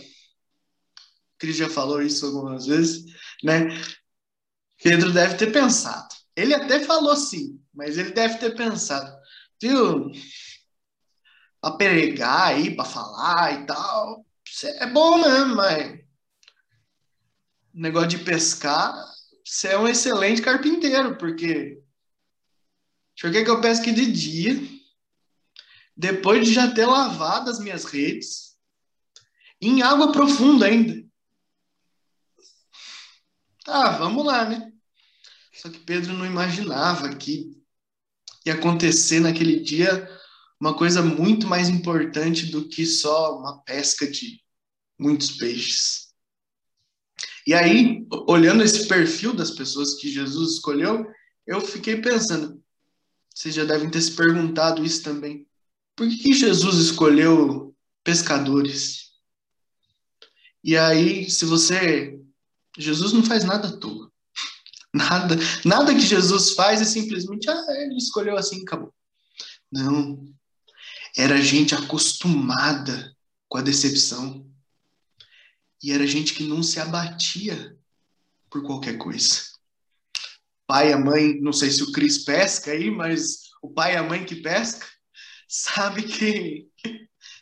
[1.38, 3.04] Cris já falou isso algumas vezes,
[3.42, 3.66] né?
[4.82, 6.14] Pedro deve ter pensado.
[6.34, 9.14] Ele até falou sim, mas ele deve ter pensado,
[9.60, 10.10] viu?
[11.60, 14.24] Para pregar aí, para falar e tal,
[14.64, 16.00] é bom mesmo, mas
[17.72, 18.94] negócio de pescar,
[19.46, 21.80] você é um excelente carpinteiro, porque
[23.22, 24.60] ver que eu pesque de dia,
[25.96, 28.56] depois de já ter lavado as minhas redes,
[29.60, 31.00] em água profunda ainda.
[33.64, 34.72] Tá, vamos lá, né?
[35.52, 37.56] Só que Pedro não imaginava que
[38.44, 40.10] ia acontecer naquele dia
[40.60, 44.42] uma coisa muito mais importante do que só uma pesca de
[44.98, 46.05] muitos peixes.
[47.46, 51.06] E aí, olhando esse perfil das pessoas que Jesus escolheu,
[51.46, 52.60] eu fiquei pensando,
[53.32, 55.46] vocês já devem ter se perguntado isso também.
[55.94, 59.12] Por que Jesus escolheu pescadores?
[60.64, 62.18] E aí, se você
[62.78, 64.10] Jesus não faz nada à toa.
[64.92, 68.94] Nada, nada que Jesus faz é simplesmente, ah, ele escolheu assim, acabou.
[69.70, 70.24] Não.
[71.14, 73.14] Era gente acostumada
[73.46, 74.50] com a decepção.
[75.86, 77.78] E era gente que não se abatia
[78.50, 79.42] por qualquer coisa.
[80.66, 83.96] Pai e a mãe, não sei se o Cris pesca aí, mas o pai e
[83.96, 84.84] a mãe que pesca
[85.48, 86.68] sabe que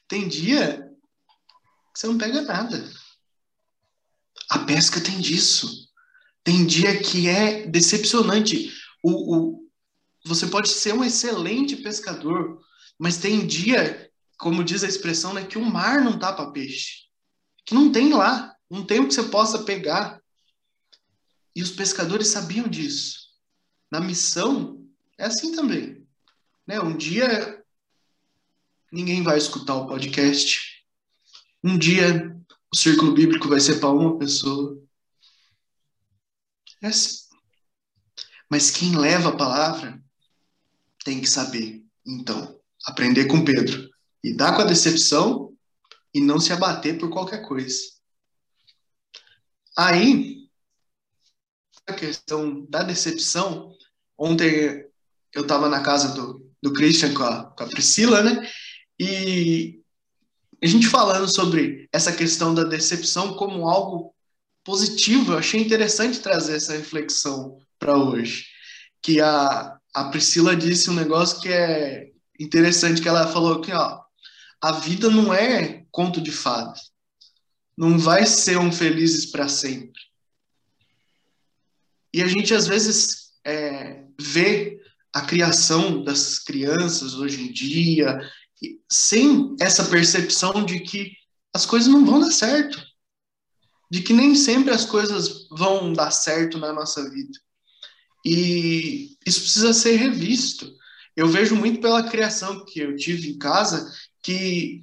[0.06, 0.76] tem dia
[1.94, 2.92] que você não pega nada.
[4.50, 5.88] A pesca tem disso.
[6.42, 8.70] Tem dia que é decepcionante.
[9.02, 9.70] O, o,
[10.26, 12.60] você pode ser um excelente pescador,
[12.98, 17.03] mas tem dia, como diz a expressão, né, que o mar não tapa peixe.
[17.64, 18.54] Que não tem lá.
[18.70, 20.20] Não tem o que você possa pegar.
[21.54, 23.28] E os pescadores sabiam disso.
[23.90, 24.84] Na missão,
[25.18, 26.06] é assim também.
[26.66, 26.80] Né?
[26.80, 27.62] Um dia
[28.90, 30.84] ninguém vai escutar o podcast.
[31.62, 32.34] Um dia
[32.72, 34.76] o círculo bíblico vai ser para uma pessoa.
[36.82, 37.24] É assim.
[38.50, 40.02] Mas quem leva a palavra
[41.04, 43.90] tem que saber, então, aprender com Pedro,
[44.22, 45.43] e dar com a decepção
[46.14, 47.76] e não se abater por qualquer coisa.
[49.76, 50.48] Aí,
[51.86, 53.74] a questão da decepção,
[54.16, 54.86] ontem
[55.34, 58.48] eu estava na casa do, do Christian com a, com a Priscila, né?
[58.98, 59.82] E
[60.62, 64.14] a gente falando sobre essa questão da decepção como algo
[64.62, 68.46] positivo, eu achei interessante trazer essa reflexão para hoje.
[69.02, 72.10] Que a, a Priscila disse um negócio que é
[72.40, 74.03] interessante, que ela falou que ó,
[74.64, 76.90] a vida não é conto de fadas.
[77.76, 80.00] Não vai ser um felizes para sempre.
[82.14, 84.80] E a gente às vezes é, vê
[85.12, 88.18] a criação das crianças hoje em dia
[88.90, 91.12] sem essa percepção de que
[91.52, 92.82] as coisas não vão dar certo,
[93.90, 97.38] de que nem sempre as coisas vão dar certo na nossa vida.
[98.24, 100.74] E isso precisa ser revisto.
[101.14, 103.92] Eu vejo muito pela criação que eu tive em casa
[104.24, 104.82] que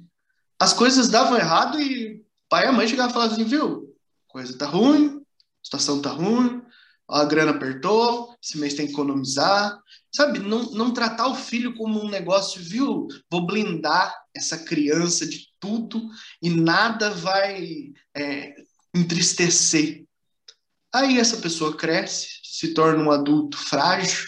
[0.58, 3.94] as coisas davam errado e pai e a mãe chegavam e falavam assim, viu,
[4.28, 5.20] coisa tá ruim,
[5.62, 6.62] situação tá ruim,
[7.08, 9.78] a grana apertou, esse mês tem que economizar,
[10.14, 10.38] sabe?
[10.38, 13.08] Não, não tratar o filho como um negócio, viu?
[13.30, 16.08] Vou blindar essa criança de tudo
[16.40, 18.54] e nada vai é,
[18.94, 20.04] entristecer.
[20.94, 24.26] Aí essa pessoa cresce, se torna um adulto frágil,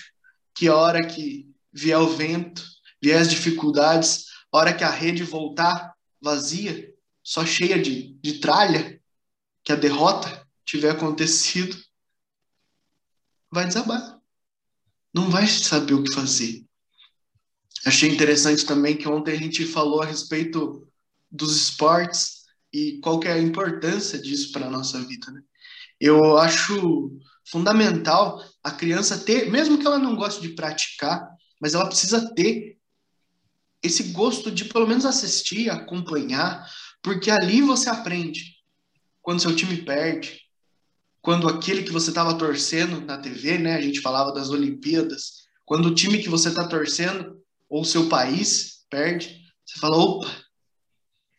[0.54, 2.64] que a hora que vier o vento,
[3.02, 6.92] vier as dificuldades, hora que a rede voltar vazia,
[7.22, 9.00] só cheia de, de tralha,
[9.62, 11.76] que a derrota tiver acontecido,
[13.50, 14.14] vai desabar
[15.14, 16.66] não vai saber o que fazer.
[17.86, 20.88] Achei interessante também que ontem a gente falou a respeito
[21.30, 22.42] dos esportes
[22.72, 25.30] e qual que é a importância disso para a nossa vida.
[25.30, 25.40] Né?
[26.00, 31.28] Eu acho fundamental a criança ter, mesmo que ela não goste de praticar,
[31.60, 32.76] mas ela precisa ter
[33.84, 36.66] esse gosto de pelo menos assistir, acompanhar,
[37.02, 38.54] porque ali você aprende.
[39.20, 40.40] Quando seu time perde,
[41.20, 45.86] quando aquele que você estava torcendo na TV, né, a gente falava das Olimpíadas, quando
[45.86, 50.30] o time que você está torcendo ou seu país perde, você fala, opa,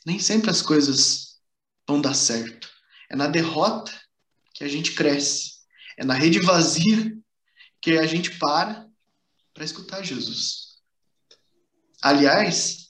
[0.06, 1.40] nem sempre as coisas
[1.88, 2.70] vão dar certo.
[3.10, 3.92] É na derrota
[4.54, 5.56] que a gente cresce.
[5.98, 7.16] É na rede vazia
[7.82, 8.88] que a gente para
[9.54, 10.65] para escutar Jesus.
[12.02, 12.90] Aliás,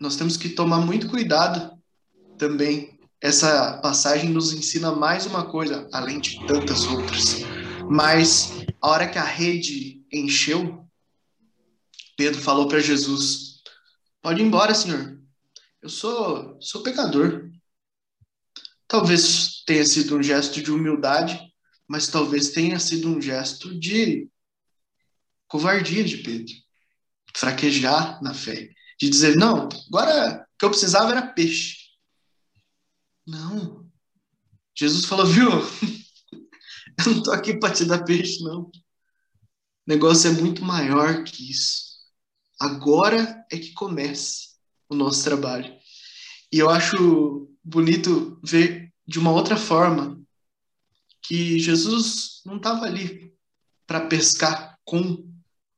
[0.00, 1.70] nós temos que tomar muito cuidado
[2.38, 2.98] também.
[3.20, 7.36] Essa passagem nos ensina mais uma coisa, além de tantas outras.
[7.88, 10.86] Mas a hora que a rede encheu,
[12.16, 13.62] Pedro falou para Jesus:
[14.20, 15.18] Pode ir embora, Senhor.
[15.80, 17.50] Eu sou, sou pecador.
[18.86, 21.40] Talvez tenha sido um gesto de humildade,
[21.86, 24.28] mas talvez tenha sido um gesto de
[25.48, 26.63] covardia de Pedro.
[27.36, 28.70] Fraquejar na fé.
[29.00, 31.76] De dizer, não, agora o que eu precisava era peixe.
[33.26, 33.88] Não.
[34.76, 35.50] Jesus falou, viu?
[36.96, 38.62] Eu não tô aqui para te dar peixe, não.
[38.62, 38.72] O
[39.84, 41.94] negócio é muito maior que isso.
[42.60, 44.54] Agora é que começa
[44.88, 45.74] o nosso trabalho.
[46.52, 50.22] E eu acho bonito ver de uma outra forma
[51.20, 53.34] que Jesus não estava ali
[53.86, 55.28] para pescar com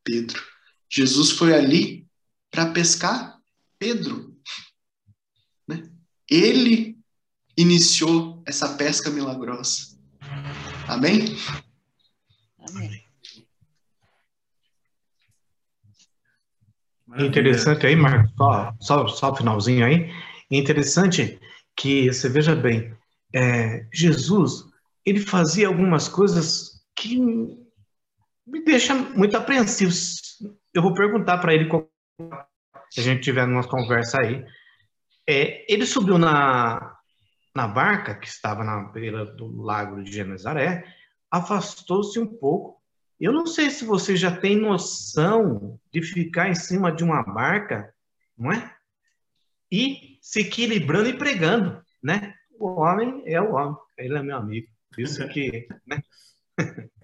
[0.05, 0.43] Pedro.
[0.91, 2.07] Jesus foi ali
[2.51, 3.39] para pescar
[3.79, 4.37] Pedro.
[5.69, 5.91] Né?
[6.31, 6.99] Ele
[7.57, 9.97] iniciou essa pesca milagrosa.
[10.89, 11.37] Amém?
[12.59, 13.05] Amém.
[17.19, 20.11] Interessante aí, Marcos, só, só, só o finalzinho aí.
[20.51, 21.41] Interessante
[21.77, 22.95] que você veja bem,
[23.35, 24.65] é, Jesus
[25.05, 29.93] ele fazia algumas coisas que me deixa muito apreensivo.
[30.77, 31.71] Eu vou perguntar para ele
[32.91, 34.45] se a gente tiver uma conversa aí.
[35.27, 36.99] É, ele subiu na,
[37.55, 40.85] na barca que estava na beira do lago de Genezaré,
[41.31, 42.79] afastou-se um pouco.
[43.19, 47.91] Eu não sei se você já tem noção de ficar em cima de uma barca,
[48.37, 48.77] não é?
[49.73, 52.35] E se equilibrando e pregando, né?
[52.61, 54.69] O homem é o homem, ele é meu amigo.
[54.99, 56.03] Isso que, né?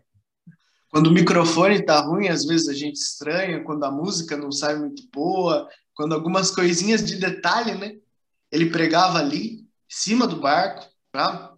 [0.93, 4.76] Quando o microfone está ruim, às vezes a gente estranha, quando a música não sai
[4.78, 7.97] muito boa, quando algumas coisinhas de detalhe, né?
[8.51, 11.51] Ele pregava ali, em cima do barco, para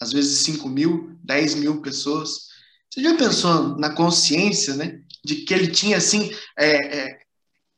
[0.00, 2.48] às vezes 5 mil, 10 mil pessoas.
[2.90, 5.00] Você já pensou na consciência, né?
[5.24, 7.18] De que ele tinha assim, é, é,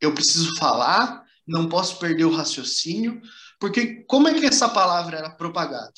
[0.00, 3.20] eu preciso falar, não posso perder o raciocínio,
[3.60, 5.92] porque como é que essa palavra era propagada?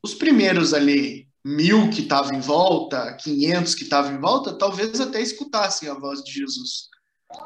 [0.00, 5.22] Os primeiros ali, mil que estavam em volta, 500 que estavam em volta, talvez até
[5.22, 6.88] escutassem a voz de Jesus.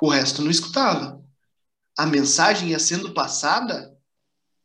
[0.00, 1.22] O resto não escutava.
[1.96, 3.96] A mensagem ia sendo passada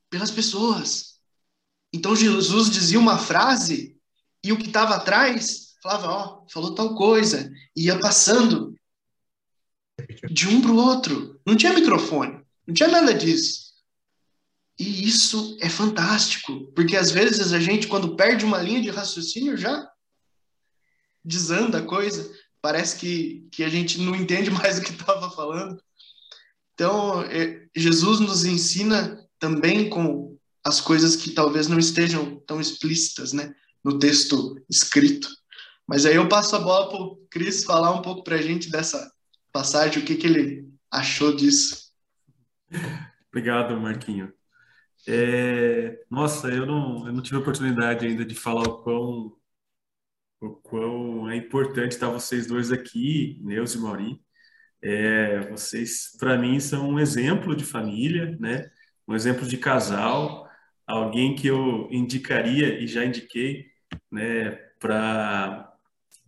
[0.10, 1.20] pelas pessoas.
[1.94, 3.96] Então Jesus dizia uma frase
[4.44, 8.74] e o que estava atrás falava, ó, oh, falou tal coisa, e ia passando
[10.32, 11.40] de um para o outro.
[11.46, 13.67] Não tinha microfone, não tinha nada disso.
[14.80, 19.58] E isso é fantástico, porque às vezes a gente, quando perde uma linha de raciocínio,
[19.58, 19.90] já
[21.26, 22.32] desanda a coisa.
[22.62, 25.82] Parece que, que a gente não entende mais o que estava falando.
[26.74, 33.34] Então, é, Jesus nos ensina também com as coisas que talvez não estejam tão explícitas
[33.34, 33.54] né,
[33.84, 35.28] no texto escrito.
[35.88, 38.70] Mas aí eu passo a bola para o Cris falar um pouco para a gente
[38.70, 39.12] dessa
[39.52, 41.92] passagem, o que, que ele achou disso.
[43.30, 44.34] Obrigado, Marquinho.
[45.08, 49.38] É, nossa, eu não, eu não tive a oportunidade ainda de falar o quão,
[50.42, 54.22] o quão é importante estar vocês dois aqui, Neus e Mauri.
[54.82, 58.70] É, vocês, para mim, são um exemplo de família, né?
[59.08, 60.50] um exemplo de casal,
[60.86, 63.68] alguém que eu indicaria e já indiquei
[64.12, 65.74] né, para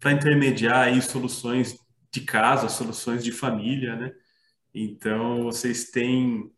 [0.06, 1.78] intermediar aí soluções
[2.12, 3.96] de casa, soluções de família.
[3.96, 4.14] Né?
[4.74, 6.52] Então, vocês têm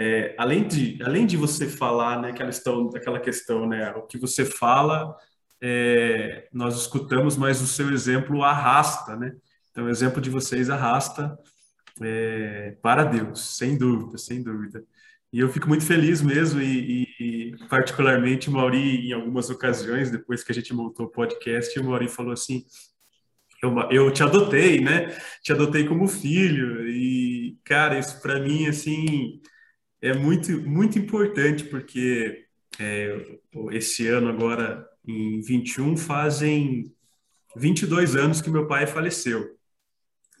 [0.00, 4.16] é, além, de, além de você falar, né, aquela questão, aquela questão, né, o que
[4.16, 5.14] você fala,
[5.60, 9.36] é, nós escutamos, mas o seu exemplo arrasta, né?
[9.70, 11.38] Então, o exemplo de vocês arrasta
[12.00, 14.82] é, para Deus, sem dúvida, sem dúvida.
[15.30, 20.10] E eu fico muito feliz mesmo, e, e, e particularmente o Mauri, em algumas ocasiões,
[20.10, 22.64] depois que a gente montou o podcast, o Mauri falou assim,
[23.62, 25.14] eu, eu te adotei, né?
[25.42, 29.42] Te adotei como filho, e, cara, isso para mim, assim,
[30.02, 32.46] é muito, muito importante, porque
[32.78, 33.38] é,
[33.72, 36.94] esse ano agora, em 21, fazem
[37.56, 39.56] 22 anos que meu pai faleceu.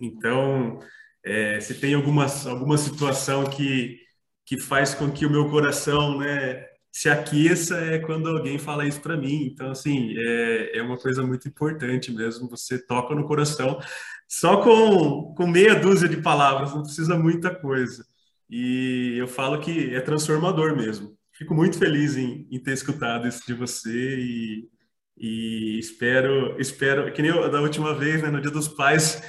[0.00, 0.78] Então,
[1.24, 3.98] é, se tem alguma, alguma situação que,
[4.46, 9.00] que faz com que o meu coração né, se aqueça, é quando alguém fala isso
[9.00, 9.44] para mim.
[9.44, 12.48] Então, assim, é, é uma coisa muito importante mesmo.
[12.48, 13.78] Você toca no coração
[14.26, 18.06] só com, com meia dúzia de palavras, não precisa muita coisa.
[18.50, 21.16] E eu falo que é transformador mesmo.
[21.32, 24.68] Fico muito feliz em, em ter escutado isso de você e,
[25.16, 29.22] e espero, espero, que nem eu, da última vez, né, no Dia dos Pais,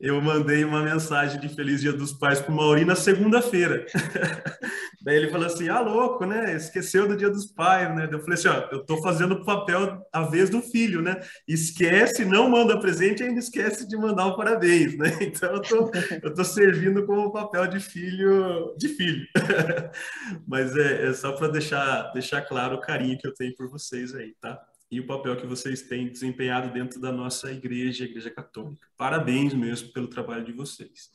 [0.00, 3.86] eu mandei uma mensagem de Feliz Dia dos Pais para o Mauri na segunda-feira.
[5.02, 6.54] Daí ele falou assim: ah, louco, né?
[6.54, 8.08] Esqueceu do Dia dos Pais, né?
[8.10, 11.20] Eu falei assim: ó, eu estou fazendo o papel a vez do filho, né?
[11.46, 15.16] Esquece, não manda presente ainda esquece de mandar um parabéns, né?
[15.26, 15.90] Então eu tô,
[16.34, 19.26] tô servindo como papel de filho, de filho.
[20.46, 24.14] Mas é, é só para deixar, deixar claro o carinho que eu tenho por vocês
[24.14, 24.60] aí, tá?
[24.90, 28.86] E o papel que vocês têm desempenhado dentro da nossa igreja, a Igreja Católica.
[28.96, 31.10] Parabéns mesmo pelo trabalho de vocês.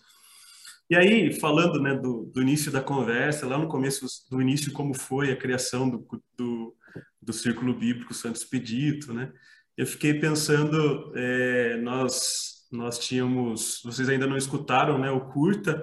[0.90, 4.94] E aí, falando né, do, do início da conversa, lá no começo do início, como
[4.94, 6.06] foi a criação do,
[6.38, 6.76] do,
[7.22, 9.32] do Círculo Bíblico Santo Expedito, né?
[9.78, 15.82] Eu fiquei pensando, é, nós, nós tínhamos, vocês ainda não escutaram, né, o Curta,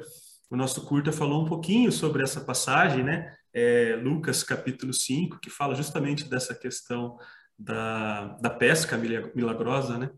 [0.50, 3.34] o nosso Curta falou um pouquinho sobre essa passagem, né?
[3.52, 7.16] É, Lucas capítulo 5, que fala justamente dessa questão
[7.58, 8.96] da, da pesca
[9.34, 10.10] milagrosa, né?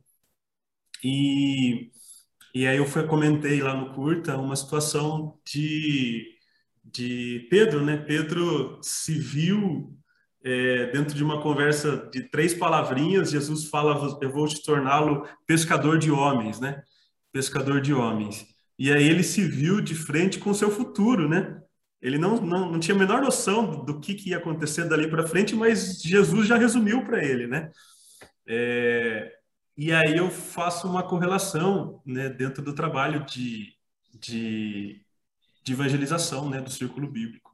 [1.03, 1.91] E,
[2.55, 6.26] e aí eu fui, comentei lá no curta uma situação de,
[6.84, 7.97] de Pedro, né?
[7.97, 9.97] Pedro se viu
[10.45, 15.99] é, dentro de uma conversa de três palavrinhas, Jesus fala, eu vou te torná-lo pescador
[15.99, 16.82] de homens, né?
[17.32, 18.47] Pescador de homens.
[18.78, 21.60] E aí ele se viu de frente com o seu futuro, né?
[22.01, 25.26] Ele não, não, não tinha a menor noção do que, que ia acontecer dali para
[25.26, 27.70] frente, mas Jesus já resumiu para ele, né?
[28.46, 29.32] É,
[29.76, 33.72] e aí eu faço uma correlação né, dentro do trabalho de,
[34.18, 35.01] de,
[35.62, 37.51] de evangelização né, do círculo bíblico.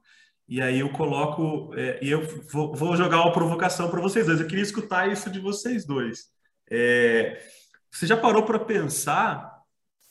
[0.47, 4.39] E aí eu coloco, é, e eu vou, vou, jogar uma provocação para vocês dois.
[4.39, 6.29] Eu queria escutar isso de vocês dois.
[6.71, 7.41] É,
[7.91, 9.57] você já parou para pensar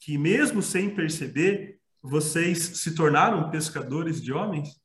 [0.00, 4.80] que mesmo sem perceber, vocês se tornaram pescadores de homens?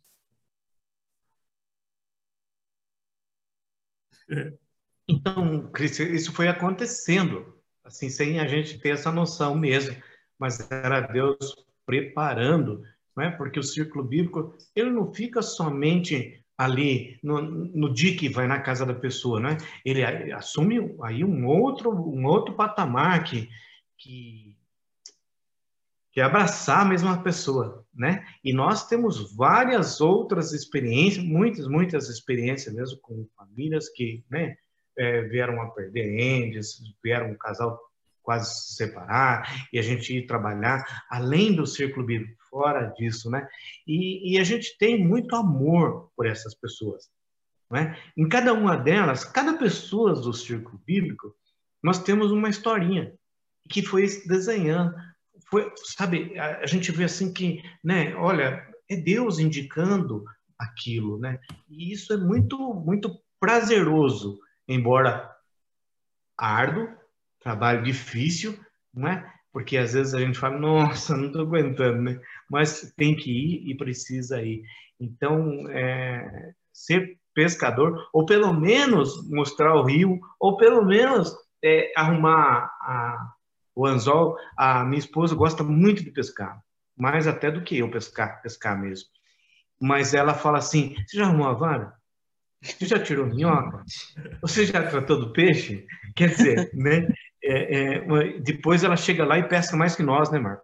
[5.07, 7.53] Então, Cristian, isso foi acontecendo,
[7.83, 9.95] assim, sem a gente ter essa noção mesmo,
[10.39, 11.37] mas era Deus
[11.85, 12.81] preparando,
[13.15, 13.31] não é?
[13.31, 18.61] Porque o círculo bíblico, ele não fica somente ali no, no dia que vai na
[18.61, 19.57] casa da pessoa, não é?
[19.83, 23.49] Ele assume aí um outro, um outro patamar que,
[23.97, 24.55] que
[26.11, 28.25] que é abraçar a mesma pessoa, né?
[28.43, 34.55] E nós temos várias outras experiências, muitas, muitas experiências mesmo com famílias que, né,
[34.97, 37.79] é, vieram a perder entes, vieram um casal
[38.21, 43.47] quase se separar, e a gente ir trabalhar além do círculo bíblico, fora disso, né?
[43.87, 47.09] E, e a gente tem muito amor por essas pessoas,
[47.69, 47.97] né?
[48.17, 51.33] Em cada uma delas, cada pessoa do círculo bíblico,
[51.81, 53.13] nós temos uma historinha
[53.69, 54.93] que foi desenhando
[55.49, 60.23] foi, sabe, a, a, gente vê assim que, né, olha, é Deus indicando
[60.57, 61.39] aquilo, né?
[61.69, 65.29] E isso é muito, muito prazeroso, embora
[66.37, 66.89] árduo,
[67.39, 68.59] trabalho difícil,
[68.93, 69.33] não é?
[69.51, 72.21] Porque às vezes a gente fala, nossa, não estou aguentando, né?
[72.49, 74.63] Mas tem que ir e precisa ir.
[74.99, 82.71] Então, é, ser pescador, ou pelo menos mostrar o rio, ou pelo menos é, arrumar
[82.81, 83.33] a,
[83.75, 86.61] o anzol, a minha esposa gosta muito de pescar,
[86.95, 89.09] mais até do que eu pescar, pescar mesmo.
[89.79, 91.93] Mas ela fala assim: você já arrumou a vara?
[92.61, 93.83] Você já tirou minhoca?
[94.41, 95.85] Você já tratou do peixe?
[96.15, 97.07] Quer dizer, né?
[97.43, 100.63] É, é, depois ela chega lá e pesca mais que nós, né, Marco?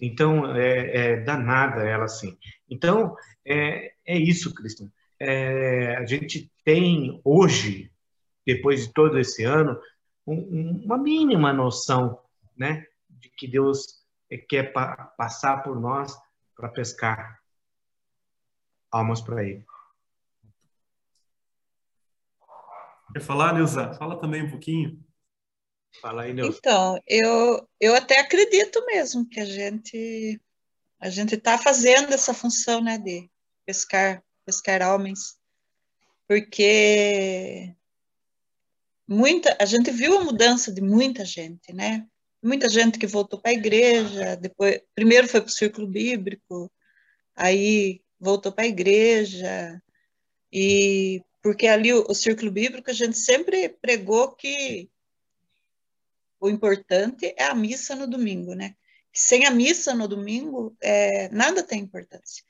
[0.00, 2.36] Então, é, é danada ela assim.
[2.70, 4.88] Então, é, é isso, Cristian.
[5.18, 7.90] É, a gente tem hoje,
[8.46, 9.78] depois de todo esse ano,
[10.26, 12.18] um, uma mínima noção
[12.62, 14.00] né, de que Deus
[14.48, 16.16] quer pa passar por nós
[16.54, 17.40] para pescar
[18.90, 19.64] almas para Ele.
[23.12, 23.92] Quer falar, Neuza?
[23.94, 25.04] Fala também um pouquinho.
[26.00, 26.56] Fala aí, Neuza.
[26.56, 30.40] Então, eu, eu até acredito mesmo que a gente
[31.00, 33.28] a gente está fazendo essa função, né, de
[33.66, 35.36] pescar, pescar homens,
[36.28, 37.74] porque
[39.08, 42.06] muita, a gente viu a mudança de muita gente, né?
[42.42, 46.70] Muita gente que voltou para a igreja, depois, primeiro foi para o círculo bíblico,
[47.36, 49.80] aí voltou para a igreja,
[50.52, 54.90] e porque ali o, o, círculo bíblico a gente sempre pregou que
[56.40, 58.74] o importante é a missa no domingo, né?
[59.12, 62.42] Sem a missa no domingo, é, nada tem importância.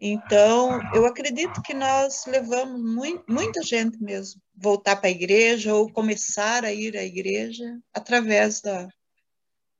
[0.00, 5.92] Então, eu acredito que nós levamos muito, muita gente mesmo voltar para a igreja ou
[5.92, 8.88] começar a ir à igreja através da,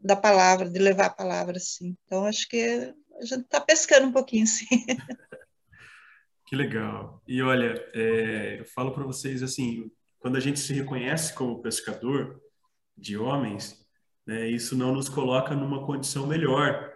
[0.00, 1.96] da palavra, de levar a palavra, sim.
[2.04, 4.66] Então, acho que a gente está pescando um pouquinho, sim.
[6.46, 7.22] Que legal.
[7.28, 12.40] E olha, é, eu falo para vocês assim, quando a gente se reconhece como pescador
[12.96, 13.86] de homens,
[14.26, 16.90] né, isso não nos coloca numa condição melhor.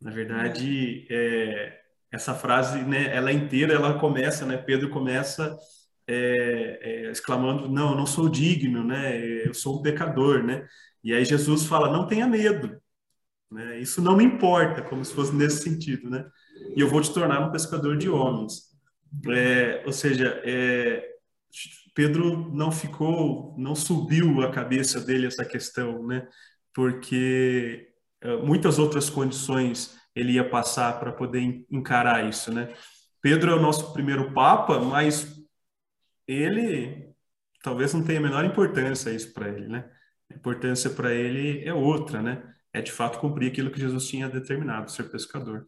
[0.00, 1.80] Na verdade, é,
[2.10, 5.56] essa frase, né, ela inteira, ela começa, né, Pedro começa
[6.04, 9.16] é, é, exclamando, não, eu não sou digno, né,
[9.46, 10.66] eu sou um pecador, né,
[11.02, 12.80] e aí Jesus fala, não tenha medo,
[13.50, 16.24] né, isso não me importa, como se fosse nesse sentido, né,
[16.76, 18.70] e eu vou te tornar um pescador de homens.
[19.28, 21.04] É, ou seja, é,
[21.94, 26.28] Pedro não ficou, não subiu a cabeça dele essa questão, né,
[26.72, 27.88] porque
[28.20, 32.72] é, muitas outras condições ele ia passar para poder encarar isso, né?
[33.22, 35.40] Pedro é o nosso primeiro papa, mas
[36.26, 37.12] ele
[37.62, 39.90] talvez não tenha a menor importância isso para ele, né?
[40.30, 42.42] A importância para ele é outra, né?
[42.72, 45.66] É de fato cumprir aquilo que Jesus tinha determinado, ser pescador.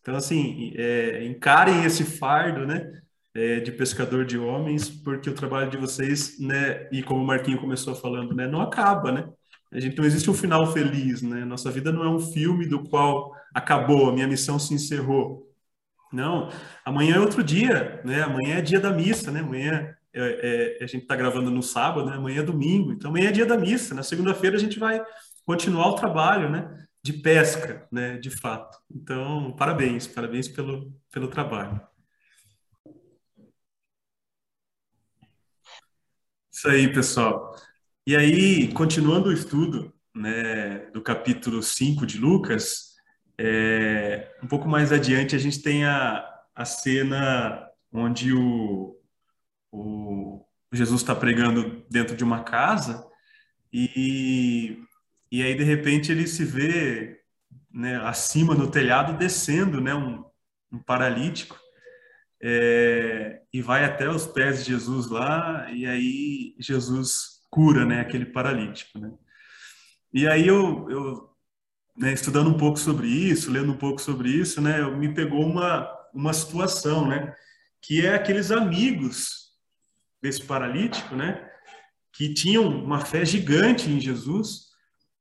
[0.00, 3.00] Então, assim, é, encarem esse fardo, né?
[3.32, 6.88] É, de pescador de homens, porque o trabalho de vocês, né?
[6.90, 8.46] E como o Marquinho começou falando, né?
[8.48, 9.28] Não acaba, né?
[9.72, 11.44] A gente não existe um final feliz, né?
[11.44, 15.48] Nossa vida não é um filme do qual acabou, a minha missão se encerrou.
[16.12, 16.50] Não,
[16.84, 18.22] amanhã é outro dia, né?
[18.22, 19.40] Amanhã é dia da missa, né?
[19.40, 22.16] Amanhã é, é, a gente está gravando no sábado, né?
[22.16, 23.94] Amanhã é domingo, então amanhã é dia da missa.
[23.94, 25.02] Na segunda-feira a gente vai
[25.46, 26.86] continuar o trabalho, né?
[27.02, 28.18] De pesca, né?
[28.18, 28.78] De fato.
[28.90, 31.80] Então, parabéns, parabéns pelo, pelo trabalho.
[36.52, 37.54] Isso aí, pessoal.
[38.06, 42.96] E aí, continuando o estudo né, do capítulo 5 de Lucas,
[43.38, 48.99] é, um pouco mais adiante a gente tem a, a cena onde o,
[49.72, 53.04] o Jesus está pregando dentro de uma casa
[53.72, 54.82] e,
[55.30, 57.20] e aí, de repente, ele se vê
[57.72, 60.24] né, acima no telhado descendo né, um,
[60.72, 61.58] um paralítico
[62.42, 68.26] é, e vai até os pés de Jesus lá e aí Jesus cura, né, aquele
[68.26, 69.12] paralítico, né?
[70.12, 71.30] E aí eu, eu
[71.96, 75.96] né, estudando um pouco sobre isso, lendo um pouco sobre isso, né, me pegou uma
[76.12, 77.32] uma situação, né,
[77.80, 79.39] que é aqueles amigos
[80.22, 81.48] desse paralítico, né,
[82.12, 84.70] que tinham uma fé gigante em Jesus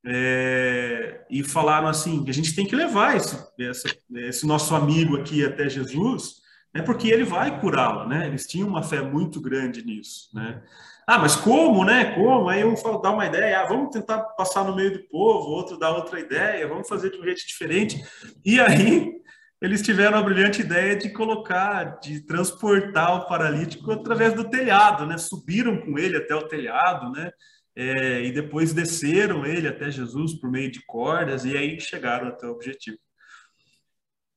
[0.05, 5.43] é, e falaram assim, a gente tem que levar esse, esse, esse nosso amigo aqui
[5.45, 6.35] até Jesus,
[6.73, 8.27] né, porque ele vai curá-lo, né?
[8.27, 10.61] Eles tinham uma fé muito grande nisso, né?
[11.05, 12.13] Ah, mas como, né?
[12.13, 12.47] Como?
[12.47, 15.75] Aí um fala, dá uma ideia, ah, vamos tentar passar no meio do povo, outro
[15.75, 17.99] dá outra ideia, vamos fazer de um jeito diferente.
[18.45, 19.18] E aí
[19.61, 25.17] eles tiveram a brilhante ideia de colocar, de transportar o paralítico através do telhado, né?
[25.17, 27.31] Subiram com ele até o telhado, né?
[27.75, 32.47] É, e depois desceram ele até Jesus por meio de cordas e aí chegaram até
[32.47, 32.97] o objetivo.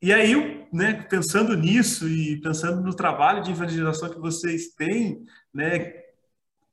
[0.00, 5.24] E aí, né, pensando nisso e pensando no trabalho de evangelização que vocês têm,
[5.54, 5.92] né,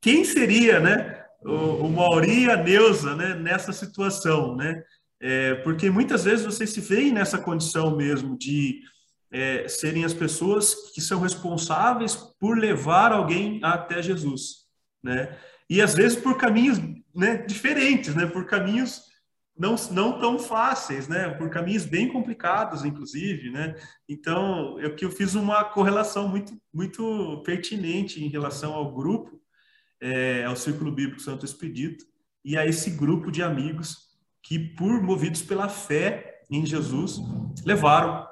[0.00, 4.82] quem seria, né, o, o Mauri e a Neuza, né, nessa situação, né?
[5.20, 8.80] É, porque muitas vezes vocês se veem nessa condição mesmo de
[9.30, 14.66] é, serem as pessoas que são responsáveis por levar alguém até Jesus,
[15.02, 15.36] né?
[15.68, 16.78] E às vezes por caminhos
[17.14, 18.26] né, diferentes, né?
[18.26, 19.04] Por caminhos
[19.56, 21.28] não, não tão fáceis, né?
[21.28, 23.76] Por caminhos bem complicados, inclusive, né?
[24.08, 29.40] Então, eu que eu fiz uma correlação muito muito pertinente em relação ao grupo
[30.00, 32.04] é, ao Círculo Bíblico Santo Expedito
[32.44, 34.09] e a esse grupo de amigos
[34.42, 37.18] que, por movidos pela fé em Jesus,
[37.64, 38.28] levaram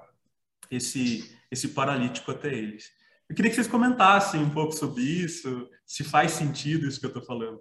[0.71, 2.91] esse, esse paralítico até eles.
[3.29, 7.11] Eu queria que vocês comentassem um pouco sobre isso, se faz sentido isso que eu
[7.11, 7.61] estou falando.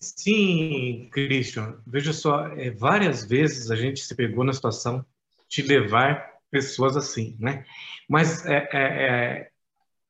[0.00, 1.80] Sim, Christian.
[1.86, 5.04] Veja só, é, várias vezes a gente se pegou na situação
[5.48, 7.64] de levar pessoas assim, né?
[8.08, 9.49] Mas é, é,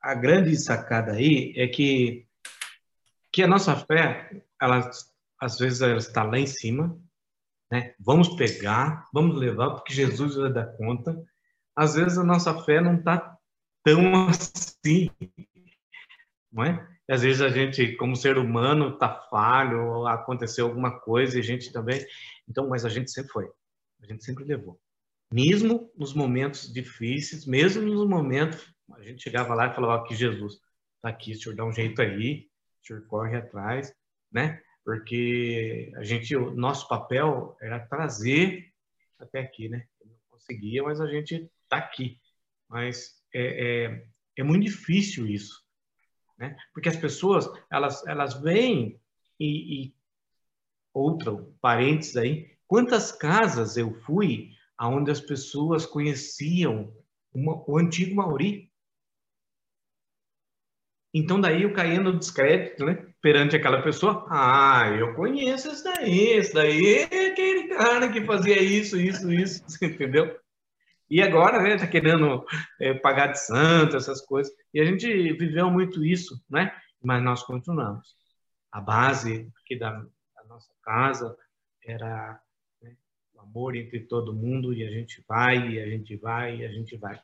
[0.01, 2.27] a grande sacada aí é que
[3.33, 4.91] que a nossa fé, ela
[5.41, 6.99] às vezes ela está lá em cima,
[7.71, 7.95] né?
[8.01, 11.17] Vamos pegar, vamos levar porque Jesus vai dar conta.
[11.77, 13.37] Às vezes a nossa fé não está
[13.85, 15.11] tão assim,
[16.53, 16.89] não é?
[17.09, 21.73] Às vezes a gente, como ser humano, está falho, aconteceu alguma coisa e a gente
[21.73, 22.05] também.
[22.49, 23.49] Então, mas a gente sempre foi,
[24.03, 24.81] a gente sempre levou
[25.33, 30.61] mesmo nos momentos difíceis, mesmo nos momentos A gente chegava lá e falava, aqui Jesus,
[31.01, 32.49] tá aqui, o senhor dá um jeito aí,
[32.83, 33.95] o senhor corre atrás,
[34.33, 34.61] né?
[34.85, 38.73] Porque a gente, o nosso papel era trazer
[39.19, 39.87] até aqui, né?
[40.05, 42.19] Não conseguia, mas a gente tá aqui.
[42.69, 44.07] Mas é, é,
[44.37, 45.63] é muito difícil isso,
[46.39, 46.57] né?
[46.73, 49.01] Porque as pessoas, elas, elas vêm
[49.39, 49.95] e, e
[50.93, 56.91] outro parênteses aí, quantas casas eu fui aonde as pessoas conheciam
[57.35, 58.70] uma, o antigo Mauri.
[61.13, 63.07] Então daí eu caía no descrédito, né?
[63.21, 68.63] Perante aquela pessoa, ah, eu conheço esse daí, esse daí é aquele cara que fazia
[68.63, 70.39] isso, isso, isso, entendeu?
[71.11, 72.47] E agora, né, tá querendo
[72.81, 74.53] é, pagar de santo, essas coisas.
[74.73, 76.73] E a gente viveu muito isso, né?
[77.03, 78.15] Mas nós continuamos.
[78.71, 81.37] A base aqui da, da nossa casa
[81.85, 82.41] era
[83.37, 86.97] amor entre todo mundo e a gente vai, e a gente vai, e a gente
[86.97, 87.21] vai.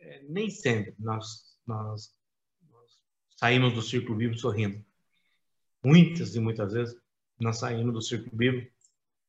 [0.00, 2.14] É, nem sempre nós, nós
[3.40, 4.84] saímos do círculo bíblico sorrindo.
[5.82, 6.94] Muitas e muitas vezes
[7.40, 8.70] nós saímos do círculo bíblico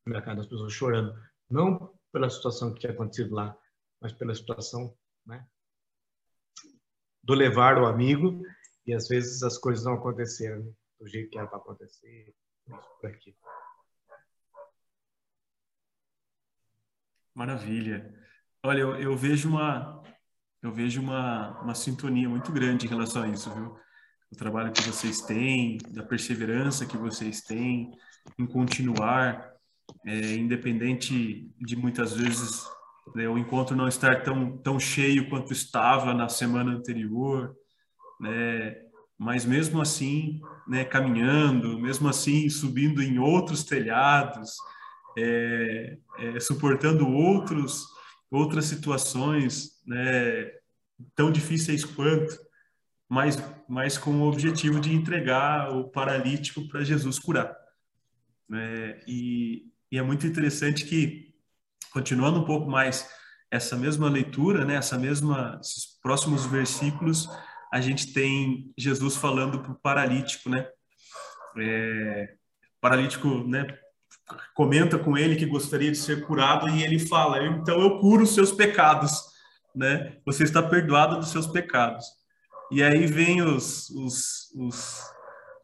[0.05, 1.17] na cara das pessoas chorando.
[1.49, 3.57] Não pela situação que tinha acontecido lá,
[4.01, 4.93] mas pela situação
[5.25, 5.47] né,
[7.23, 8.43] do levar o amigo
[8.85, 12.35] e às vezes as coisas não aconteceram do jeito que era para acontecer,
[12.99, 13.33] por aqui.
[17.33, 18.13] Maravilha.
[18.61, 20.03] Olha, eu, eu vejo uma
[20.61, 23.79] eu vejo uma, uma sintonia muito grande em relação a isso, viu?
[24.31, 27.91] O trabalho que vocês têm, da perseverança que vocês têm
[28.39, 29.51] em continuar,
[30.05, 32.65] é, independente de muitas vezes
[33.15, 37.55] né, o encontro não estar tão, tão cheio quanto estava na semana anterior,
[38.19, 38.75] né?
[39.17, 44.55] Mas mesmo assim, né, caminhando, mesmo assim subindo em outros telhados,
[45.17, 47.85] é, é, suportando outros,
[48.31, 50.51] outras situações né,
[51.15, 52.35] tão difíceis quanto,
[53.11, 57.53] mas, mas com o objetivo de entregar o paralítico para Jesus curar.
[58.53, 61.35] É, e, e, é muito interessante que,
[61.91, 63.09] continuando um pouco mais
[63.51, 67.27] essa mesma leitura, né, essa mesma, esses próximos versículos,
[67.69, 70.69] a gente tem Jesus falando para o paralítico, né?
[71.57, 72.35] É,
[72.79, 73.77] paralítico, né,
[74.53, 78.33] comenta com ele que gostaria de ser curado e ele fala: então eu curo os
[78.33, 79.21] seus pecados,
[79.75, 80.17] né?
[80.25, 82.20] Você está perdoado dos seus pecados.
[82.71, 85.01] E aí vem os, os, os,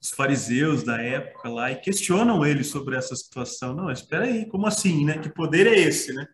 [0.02, 3.74] os fariseus da época lá e questionam ele sobre essa situação.
[3.74, 5.18] Não, espera aí, como assim, né?
[5.18, 6.28] Que poder é esse, né?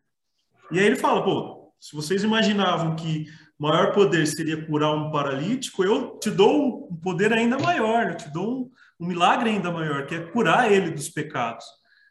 [0.72, 3.26] E aí ele fala: pô, se vocês imaginavam que
[3.60, 8.30] maior poder seria curar um paralítico, eu te dou um poder ainda maior, eu te
[8.30, 11.66] dou um, um milagre ainda maior, que é curar ele dos pecados.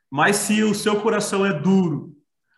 [0.09, 2.15] Mas se o seu coração é duro,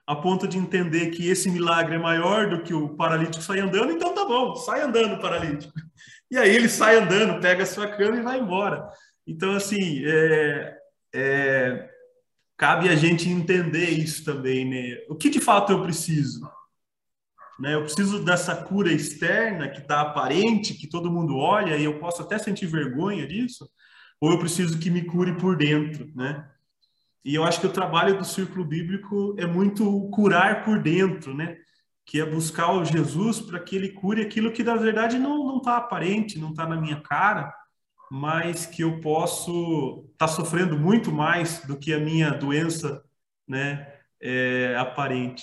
[0.07, 3.91] a ponto de entender que esse milagre é maior do que o paralítico sair andando,
[3.91, 5.73] então tá bom, sai andando, paralítico.
[6.35, 8.91] E aí ele sai andando, pega a sua cama e vai embora.
[9.25, 10.77] Então, assim, é,
[11.15, 11.89] é,
[12.57, 14.99] cabe a gente entender isso também, né?
[15.09, 16.41] O que de fato eu preciso?
[17.61, 17.77] Né?
[17.77, 22.23] Eu preciso dessa cura externa que está aparente, que todo mundo olha e eu posso
[22.23, 23.71] até sentir vergonha disso?
[24.21, 26.51] Ou eu preciso que me cure por dentro, né?
[27.25, 31.57] E eu acho que o trabalho do círculo bíblico é muito curar por dentro, né?
[32.05, 35.59] Que é buscar o Jesus para que ele cure aquilo que na verdade não não
[35.59, 37.53] está aparente, não está na minha cara,
[38.11, 43.03] mas que eu posso estar tá sofrendo muito mais do que a minha doença,
[43.49, 43.93] né?
[44.21, 45.43] É, aparente.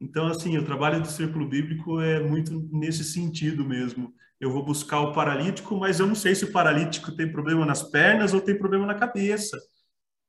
[0.00, 4.12] Então, assim, o trabalho do círculo bíblico é muito nesse sentido mesmo.
[4.40, 7.84] Eu vou buscar o paralítico, mas eu não sei se o paralítico tem problema nas
[7.84, 9.56] pernas ou tem problema na cabeça.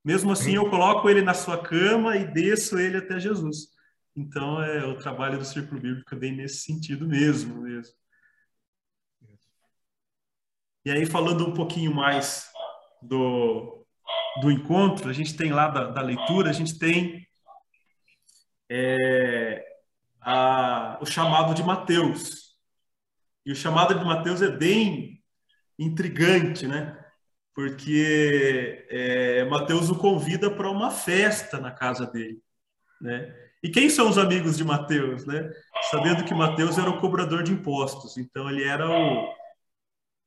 [0.06, 3.70] Mesmo assim, eu coloco ele na sua cama e desço ele até Jesus.
[4.16, 7.94] Então, é o trabalho do círculo bíblico é bem nesse sentido mesmo, mesmo.
[10.86, 12.50] E aí, falando um pouquinho mais
[13.02, 13.86] do,
[14.42, 17.28] do encontro, a gente tem lá da, da leitura, a gente tem
[18.70, 19.66] é,
[20.22, 22.58] a, o chamado de Mateus.
[23.46, 25.24] E o chamado de Mateus é bem
[25.80, 27.04] intrigante, né?
[27.54, 32.42] porque é, Mateus o convida para uma festa na casa dele,
[33.00, 33.34] né?
[33.64, 35.50] E quem são os amigos de Mateus, né?
[35.90, 39.34] Sabendo que Mateus era o cobrador de impostos, então ele era o,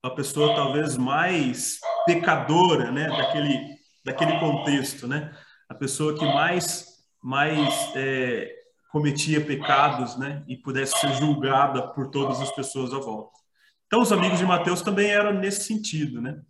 [0.03, 3.09] a pessoa talvez mais pecadora, né?
[3.09, 5.37] Daquele, daquele contexto, né?
[5.69, 6.87] A pessoa que mais,
[7.23, 8.51] mais é,
[8.91, 10.43] cometia pecados, né?
[10.49, 13.37] E pudesse ser julgada por todas as pessoas à volta.
[13.87, 16.41] Então os amigos de Mateus também eram nesse sentido, né?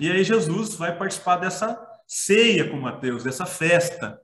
[0.00, 4.18] E aí Jesus vai participar dessa ceia com Mateus, dessa festa.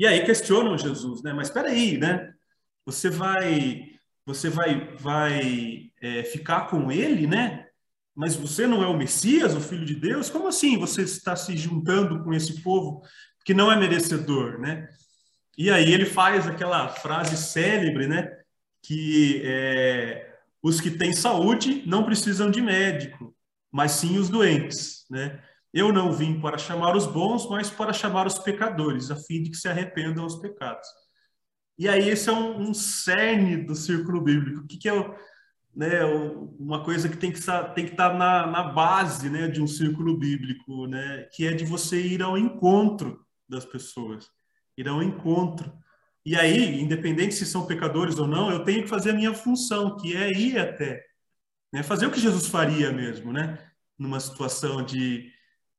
[0.00, 1.34] E aí questionam Jesus, né?
[1.34, 2.32] Mas espera aí, né?
[2.86, 3.90] Você vai
[4.24, 7.66] você vai, vai é, ficar com ele, né?
[8.14, 10.30] Mas você não é o Messias, o Filho de Deus?
[10.30, 13.02] Como assim você está se juntando com esse povo
[13.44, 14.88] que não é merecedor, né?
[15.58, 18.34] E aí ele faz aquela frase célebre, né?
[18.82, 23.36] Que é, os que têm saúde não precisam de médico,
[23.70, 25.42] mas sim os doentes, né?
[25.72, 29.50] Eu não vim para chamar os bons, mas para chamar os pecadores, a fim de
[29.50, 30.86] que se arrependam os pecados.
[31.78, 34.60] E aí esse é um, um cerne do círculo bíblico.
[34.60, 34.92] O que, que é
[35.74, 36.04] né,
[36.58, 39.66] uma coisa que tem que estar, tem que estar na, na base né, de um
[39.66, 44.28] círculo bíblico, né, que é de você ir ao encontro das pessoas,
[44.76, 45.72] ir ao encontro.
[46.24, 49.96] E aí, independente se são pecadores ou não, eu tenho que fazer a minha função,
[49.96, 51.02] que é ir até,
[51.72, 53.58] né, fazer o que Jesus faria mesmo, né,
[53.98, 55.32] numa situação de,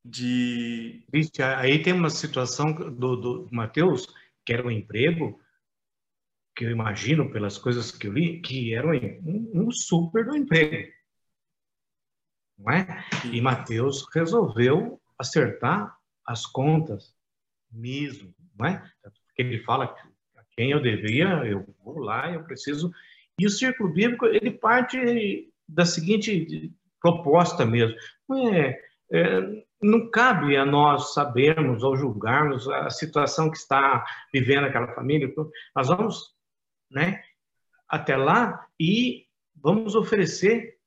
[0.03, 1.03] de...
[1.11, 4.07] Vixe, aí tem uma situação do, do Mateus,
[4.45, 5.40] que era um emprego,
[6.56, 10.91] que eu imagino pelas coisas que eu li, que era um, um super do emprego.
[12.57, 13.03] Não é?
[13.32, 15.95] E Mateus resolveu acertar
[16.26, 17.15] as contas
[17.72, 18.78] mesmo, não é?
[19.02, 20.02] Porque ele fala que
[20.38, 22.91] a quem eu devia, eu vou lá, eu preciso.
[23.40, 27.95] E o círculo bíblico, ele parte da seguinte proposta mesmo.
[28.28, 28.80] Não é,
[29.11, 35.33] é, não cabe a nós sabermos ou julgarmos a situação que está vivendo aquela família.
[35.75, 36.35] Nós vamos
[36.89, 37.23] né,
[37.87, 39.25] até lá e
[39.55, 40.77] vamos oferecer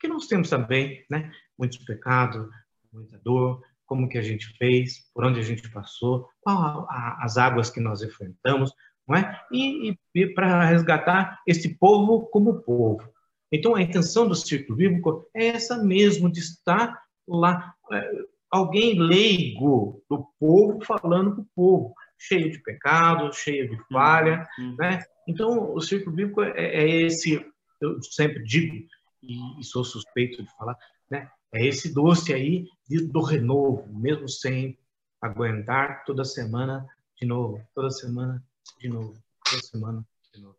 [0.00, 2.48] que nós temos também, né, muitos pecados,
[2.92, 7.36] muita dor, como que a gente fez, por onde a gente passou, qual a, as
[7.36, 8.72] águas que nós enfrentamos,
[9.06, 9.40] não é?
[9.52, 13.12] E, e, e para resgatar esse povo como povo.
[13.52, 18.10] Então, a intenção do círculo bíblico é essa mesmo, de estar lá, é,
[18.50, 24.76] alguém leigo do povo falando para o povo, cheio de pecado, cheio de falha, uhum.
[24.78, 25.02] né?
[25.26, 27.44] Então, o círculo bíblico é, é, esse,
[27.80, 28.86] eu sempre digo,
[29.22, 30.76] e, e, sou suspeito de falar,
[31.10, 31.30] né?
[31.52, 34.78] É esse doce aí de, do renovo, mesmo sem
[35.20, 36.86] aguentar toda semana
[37.20, 38.42] de novo, toda semana
[38.80, 40.56] de novo, toda semana de novo.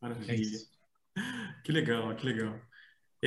[0.00, 0.58] Maravilha.
[0.58, 2.58] É que legal, que legal.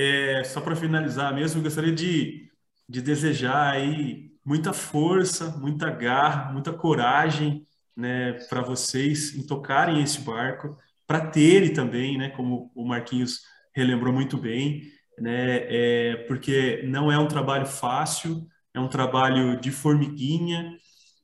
[0.01, 2.49] É, só para finalizar mesmo, gostaria de,
[2.87, 7.67] de desejar aí muita força, muita garra, muita coragem
[7.97, 13.41] né, para vocês em tocarem esse barco, para terem também, né, como o Marquinhos
[13.75, 14.83] relembrou muito bem,
[15.19, 20.77] né, é, porque não é um trabalho fácil, é um trabalho de formiguinha,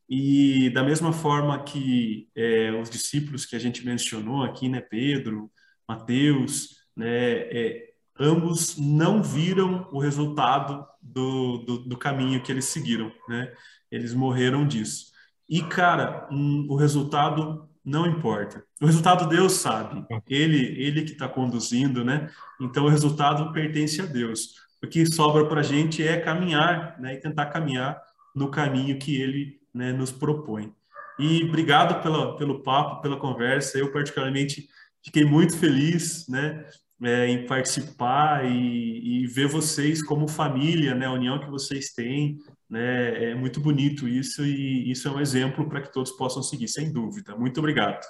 [0.09, 5.49] e da mesma forma que é, os discípulos que a gente mencionou aqui, né, Pedro,
[5.87, 13.11] Mateus, né, é, ambos não viram o resultado do, do, do, caminho que eles seguiram,
[13.27, 13.51] né?
[13.91, 15.11] Eles morreram disso.
[15.47, 18.63] E, cara, um, o resultado não importa.
[18.81, 20.03] O resultado Deus sabe.
[20.27, 22.29] Ele, ele que está conduzindo, né?
[22.59, 24.55] Então, o resultado pertence a Deus.
[24.83, 27.13] O que sobra para a gente é caminhar, né?
[27.13, 28.01] E tentar caminhar
[28.35, 30.73] no caminho que Ele né, nos propõe.
[31.19, 33.77] E obrigado pela, pelo papo, pela conversa.
[33.77, 34.67] Eu, particularmente,
[35.03, 36.65] fiquei muito feliz, né?
[37.03, 42.37] É, em participar e, e, ver vocês como família, né, a união que vocês têm,
[42.69, 43.31] né?
[43.31, 46.93] É muito bonito isso e isso é um exemplo para que todos possam seguir, sem
[46.93, 47.35] dúvida.
[47.35, 48.01] Muito obrigado.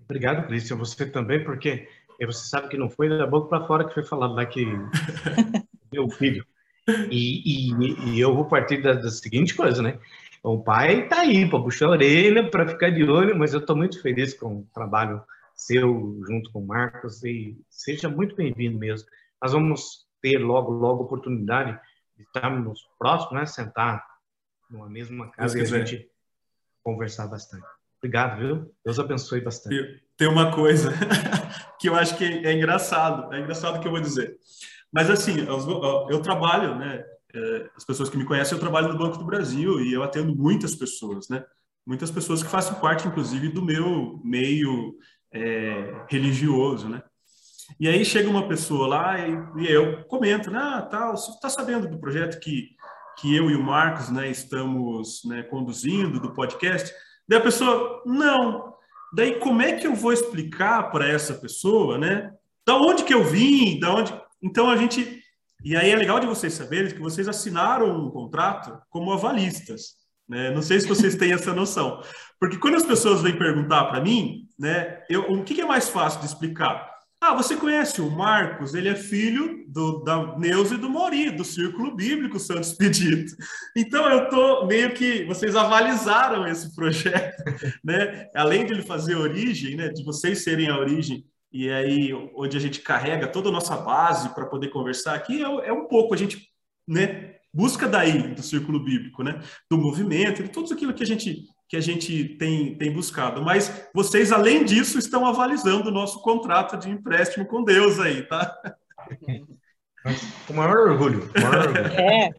[0.00, 0.76] Obrigado, Cristian.
[0.76, 1.86] Você também, porque
[2.24, 4.64] você sabe que não foi da boca para fora que foi falado lá que
[5.92, 6.46] meu filho.
[7.10, 9.98] E, e, e, eu vou partir da, da seguinte coisa, né?
[10.42, 13.76] O pai está aí para puxar a orelha, para ficar de olho, mas eu estou
[13.76, 15.20] muito feliz com o trabalho
[15.56, 19.08] seu junto com o Marcos e seja muito bem-vindo mesmo.
[19.42, 21.80] Nós vamos ter logo, logo oportunidade
[22.18, 23.46] estarmos próximos, né?
[23.46, 24.04] Sentar
[24.70, 26.10] numa mesma casa e a gente
[26.82, 27.66] conversar bastante.
[27.98, 28.74] Obrigado, viu?
[28.84, 30.02] Deus abençoe bastante.
[30.16, 30.92] Tem uma coisa
[31.80, 34.38] que eu acho que é engraçado, é engraçado que eu vou dizer.
[34.92, 37.04] Mas assim, eu, eu trabalho, né?
[37.34, 40.34] É, as pessoas que me conhecem, eu trabalho no Banco do Brasil e eu atendo
[40.34, 41.44] muitas pessoas, né?
[41.86, 44.96] Muitas pessoas que fazem parte, inclusive, do meu meio
[45.32, 47.02] é, religioso, né?
[47.80, 51.48] E aí chega uma pessoa lá e, e eu comento, né, ah, tal, você está
[51.48, 52.68] sabendo do projeto que,
[53.18, 56.94] que eu e o Marcos né, estamos né, conduzindo, do podcast?
[57.28, 58.74] Daí a pessoa, não.
[59.12, 62.32] Daí como é que eu vou explicar para essa pessoa, né?
[62.64, 64.14] Da onde que eu vim, da onde...
[64.42, 65.22] Então a gente...
[65.64, 69.94] E aí é legal de vocês saberem que vocês assinaram um contrato como avalistas.
[70.28, 70.50] Né?
[70.50, 72.00] Não sei se vocês têm essa noção.
[72.38, 76.20] Porque quando as pessoas vêm perguntar para mim, né, eu, o que, é mais fácil
[76.20, 76.94] de explicar?
[77.20, 78.74] Ah, você conhece o Marcos?
[78.74, 83.32] Ele é filho do, da Neuza e do Mori, do Círculo Bíblico Santos Pedido.
[83.74, 85.24] Então, eu tô meio que...
[85.24, 87.42] Vocês avalizaram esse projeto,
[87.82, 88.28] né?
[88.34, 89.88] Além de ele fazer origem, né?
[89.88, 94.28] De vocês serem a origem, e aí onde a gente carrega toda a nossa base
[94.34, 96.50] para poder conversar aqui, é, é um pouco a gente,
[96.86, 97.36] né?
[97.52, 99.40] Busca daí do Círculo Bíblico, né?
[99.70, 103.42] Do movimento, de tudo aquilo que a gente que a gente tem, tem buscado.
[103.42, 108.76] Mas vocês, além disso, estão avalizando o nosso contrato de empréstimo com Deus aí, tá?
[110.46, 111.32] Com o maior orgulho.
[111.32, 111.86] Com maior orgulho.
[111.98, 112.30] É,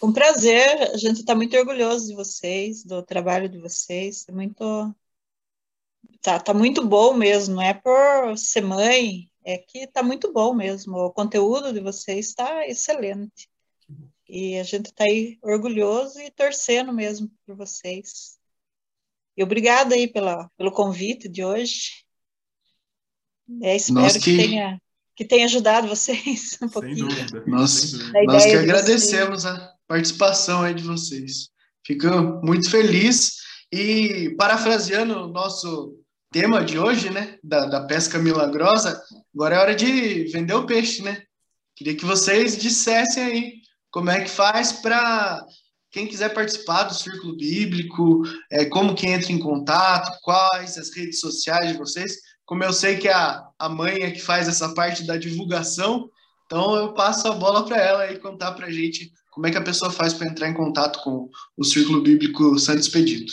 [0.00, 0.90] com prazer.
[0.92, 4.26] A gente está muito orgulhoso de vocês, do trabalho de vocês.
[4.28, 4.94] É muito.
[6.22, 7.56] Tá, tá muito bom mesmo.
[7.56, 10.96] Não é por ser mãe, é que tá muito bom mesmo.
[10.96, 13.48] O conteúdo de vocês está excelente.
[14.28, 18.39] E a gente está aí orgulhoso e torcendo mesmo por vocês.
[19.40, 22.04] E obrigada aí pela, pelo convite de hoje.
[23.62, 24.20] É, espero Nós que...
[24.20, 24.78] que- tenha,
[25.16, 27.08] que tenha ajudado vocês um pouquinho.
[27.46, 28.12] Nós, sem dúvida.
[28.12, 31.48] Da nós que ideia de agradecemos a participação aí de vocês.
[31.86, 32.06] Fico
[32.44, 33.36] muito feliz.
[33.72, 35.98] E parafraseando o nosso
[36.30, 39.02] tema de hoje, né, da, da pesca milagrosa,
[39.34, 41.22] agora é hora de vender o peixe, né?
[41.74, 43.52] Queria que vocês dissessem aí
[43.90, 45.42] como é que faz para
[45.90, 51.20] quem quiser participar do Círculo Bíblico, é, como que entra em contato, quais as redes
[51.20, 52.16] sociais de vocês.
[52.44, 56.08] Como eu sei que a, a mãe é que faz essa parte da divulgação,
[56.46, 59.56] então eu passo a bola para ela e contar para a gente como é que
[59.56, 63.32] a pessoa faz para entrar em contato com o Círculo Bíblico Santo Expedito.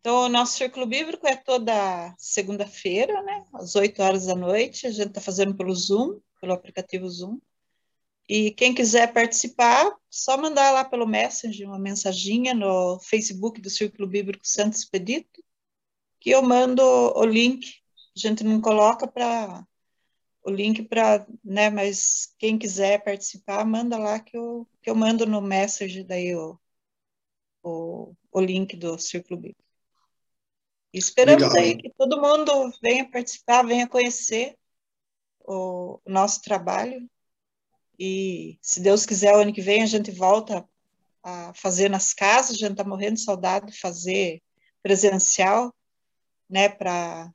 [0.00, 4.86] Então, o nosso Círculo Bíblico é toda segunda-feira, né, às 8 horas da noite.
[4.86, 7.38] A gente está fazendo pelo Zoom, pelo aplicativo Zoom.
[8.28, 14.06] E quem quiser participar, só mandar lá pelo Messenger uma mensaginha no Facebook do Círculo
[14.06, 15.42] Bíblico Santo Expedito,
[16.20, 17.66] que eu mando o link.
[18.14, 19.66] A gente não coloca para
[20.42, 25.26] o link para, né, mas quem quiser participar, manda lá que eu, que eu mando
[25.26, 26.58] no Messenger daí o,
[27.62, 29.62] o, o link do Círculo Bíblico.
[30.92, 31.58] E esperamos Legal.
[31.58, 34.56] aí que todo mundo venha participar, venha conhecer
[35.40, 37.08] o, o nosso trabalho.
[37.98, 40.66] E se Deus quiser, o ano que vem a gente volta
[41.22, 42.56] a fazer nas casas.
[42.56, 44.42] A gente está morrendo de saudade de fazer
[44.82, 45.74] presencial,
[46.48, 46.68] né?
[46.68, 47.30] Para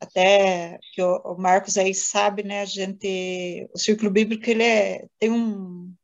[0.00, 2.62] até que o, Marcos aí sabe, né?
[2.62, 5.94] A gente, o Círculo Bíblico ele é, tem um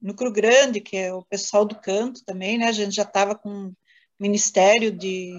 [0.00, 2.68] núcleo grande que é o pessoal do canto também, né?
[2.68, 3.72] A gente já estava com
[4.18, 5.34] ministério de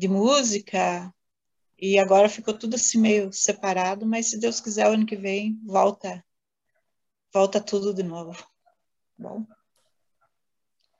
[0.00, 1.12] de música
[1.78, 5.60] e agora ficou tudo assim meio separado, mas se Deus quiser o ano que vem
[5.66, 6.24] volta
[7.32, 8.36] volta tudo de novo.
[9.18, 9.44] Bom,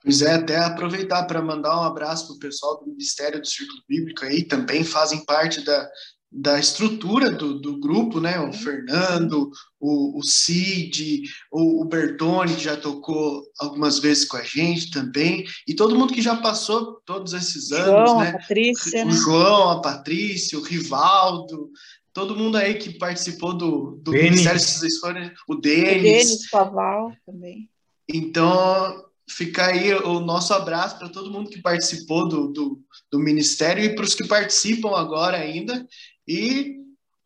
[0.03, 3.81] Pois é, até aproveitar para mandar um abraço para o pessoal do Ministério do Círculo
[3.87, 5.87] Bíblico aí, também fazem parte da,
[6.31, 8.39] da estrutura do, do grupo, né?
[8.39, 11.21] O Fernando, o, o Cid,
[11.51, 16.13] o, o Bertone, que já tocou algumas vezes com a gente também, e todo mundo
[16.13, 18.29] que já passou todos esses anos, João, né?
[18.29, 19.11] a Patrícia, o né?
[19.11, 21.69] João, a Patrícia, o Rivaldo,
[22.13, 24.29] todo mundo aí que participou do, do Denis.
[24.29, 26.01] Ministério, vocês forem, o O Denis.
[26.03, 27.69] Denis Paval também.
[28.07, 32.79] Então, fica aí o nosso abraço para todo mundo que participou do, do,
[33.11, 35.85] do Ministério e para os que participam agora ainda.
[36.27, 36.77] E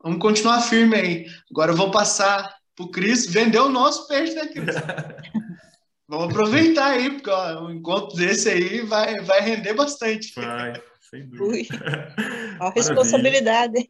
[0.02, 1.26] vamos continuar firme aí.
[1.49, 4.76] Agora eu vou passar para o Cris vender o nosso peixe, né, Cris?
[6.07, 10.34] vamos aproveitar aí, porque ó, um encontro desse aí vai, vai render bastante.
[10.36, 10.74] Vai,
[11.10, 11.44] sem dúvida.
[11.45, 11.68] Ui,
[12.60, 13.78] a responsabilidade.
[13.78, 13.88] hein?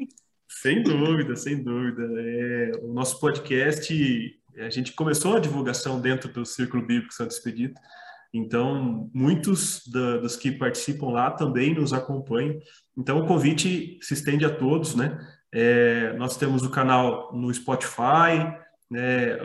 [0.66, 2.02] Sem dúvida, sem dúvida.
[2.18, 7.80] É, o nosso podcast, a gente começou a divulgação dentro do Círculo Bíblico Santo Expedito,
[8.34, 12.58] então muitos da, dos que participam lá também nos acompanham.
[12.98, 15.16] Então o convite se estende a todos, né?
[15.54, 18.52] É, nós temos o canal no Spotify,
[18.90, 19.38] né,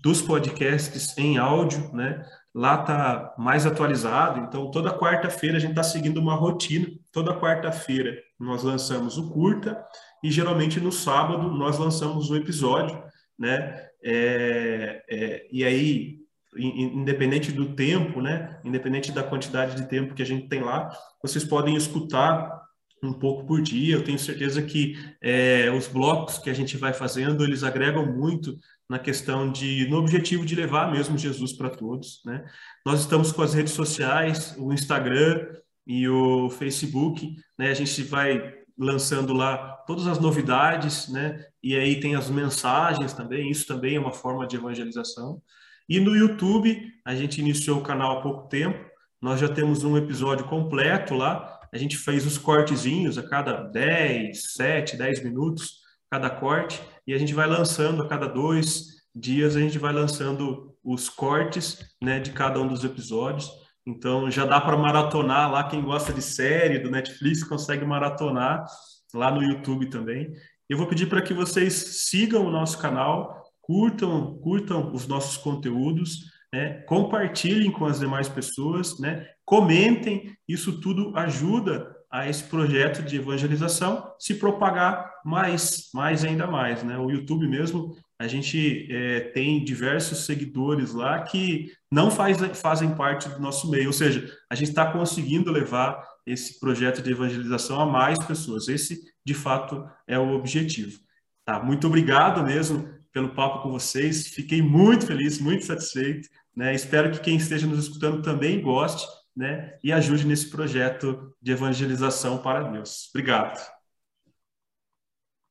[0.00, 2.24] dos podcasts em áudio, né?
[2.54, 6.86] Lá tá mais atualizado, então toda quarta-feira a gente está seguindo uma rotina.
[7.10, 9.76] Toda quarta-feira nós lançamos o curta
[10.22, 13.02] e geralmente no sábado nós lançamos um episódio,
[13.38, 13.88] né?
[14.04, 16.18] É, é, e aí,
[16.56, 18.60] in- independente do tempo, né?
[18.64, 20.90] Independente da quantidade de tempo que a gente tem lá,
[21.22, 22.62] vocês podem escutar
[23.02, 23.94] um pouco por dia.
[23.96, 28.56] Eu tenho certeza que é, os blocos que a gente vai fazendo eles agregam muito
[28.88, 32.44] na questão de, no objetivo de levar mesmo Jesus para todos, né?
[32.84, 35.48] Nós estamos com as redes sociais, o Instagram
[35.86, 37.70] e o Facebook, né?
[37.70, 41.44] A gente vai lançando lá todas as novidades, né?
[41.62, 45.40] E aí tem as mensagens também, isso também é uma forma de evangelização.
[45.88, 48.84] E no YouTube, a gente iniciou o canal há pouco tempo,
[49.20, 54.52] nós já temos um episódio completo lá, a gente fez os cortezinhos a cada 10,
[54.54, 55.80] 7, 10 minutos,
[56.10, 60.76] cada corte, e a gente vai lançando a cada dois dias, a gente vai lançando
[60.82, 63.50] os cortes né, de cada um dos episódios.
[63.86, 68.64] Então já dá para maratonar lá, quem gosta de série do Netflix consegue maratonar
[69.12, 70.32] lá no YouTube também.
[70.68, 71.72] Eu vou pedir para que vocês
[72.08, 76.82] sigam o nosso canal, curtam, curtam os nossos conteúdos, né?
[76.82, 79.26] compartilhem com as demais pessoas, né?
[79.44, 86.82] comentem, isso tudo ajuda a esse projeto de evangelização se propagar mais, mais ainda mais,
[86.82, 86.98] né?
[86.98, 93.28] O YouTube mesmo, a gente é, tem diversos seguidores lá que não faz, fazem parte
[93.28, 97.86] do nosso meio, ou seja, a gente está conseguindo levar esse projeto de evangelização a
[97.86, 98.68] mais pessoas.
[98.68, 101.00] Esse, de fato, é o objetivo.
[101.44, 101.60] Tá?
[101.60, 104.28] Muito obrigado mesmo pelo papo com vocês.
[104.28, 106.28] Fiquei muito feliz, muito satisfeito.
[106.54, 106.72] Né?
[106.76, 109.04] Espero que quem esteja nos escutando também goste
[109.34, 113.10] né, e ajude nesse projeto de evangelização para Deus.
[113.12, 113.60] Obrigado.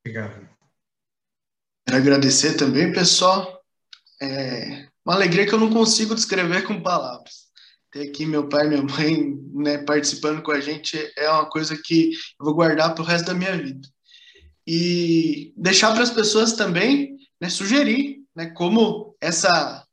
[0.06, 0.51] Obrigado.
[1.91, 3.61] Agradecer também, pessoal.
[4.22, 7.51] É uma alegria que eu não consigo descrever com palavras.
[7.91, 11.77] Ter aqui meu pai e minha mãe né, participando com a gente é uma coisa
[11.84, 13.88] que eu vou guardar para o resto da minha vida.
[14.65, 19.85] E deixar para as pessoas também né, sugerir né, como essa,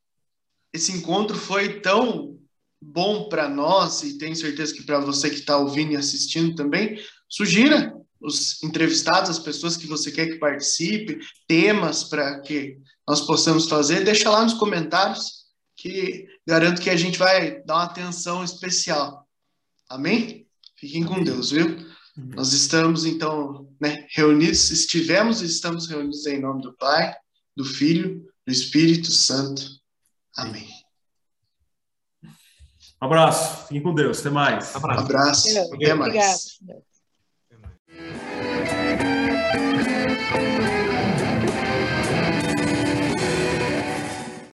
[0.72, 2.38] esse encontro foi tão
[2.80, 6.96] bom para nós, e tenho certeza que para você que está ouvindo e assistindo também,
[7.28, 13.68] sugira os entrevistados, as pessoas que você quer que participe, temas para que nós possamos
[13.68, 15.46] fazer, deixa lá nos comentários,
[15.76, 19.26] que garanto que a gente vai dar uma atenção especial.
[19.88, 20.46] Amém?
[20.76, 21.86] Fiquem com Deus, viu?
[22.16, 27.14] Nós estamos, então, né, reunidos, estivemos e estamos reunidos em nome do Pai,
[27.56, 29.62] do Filho, do Espírito Santo.
[30.36, 30.68] Amém.
[33.00, 33.68] Um abraço.
[33.68, 34.18] Fiquem com Deus.
[34.18, 34.74] Até mais.
[34.74, 35.48] Um abraço.
[35.48, 36.58] Até mais.
[36.60, 36.87] Obrigado.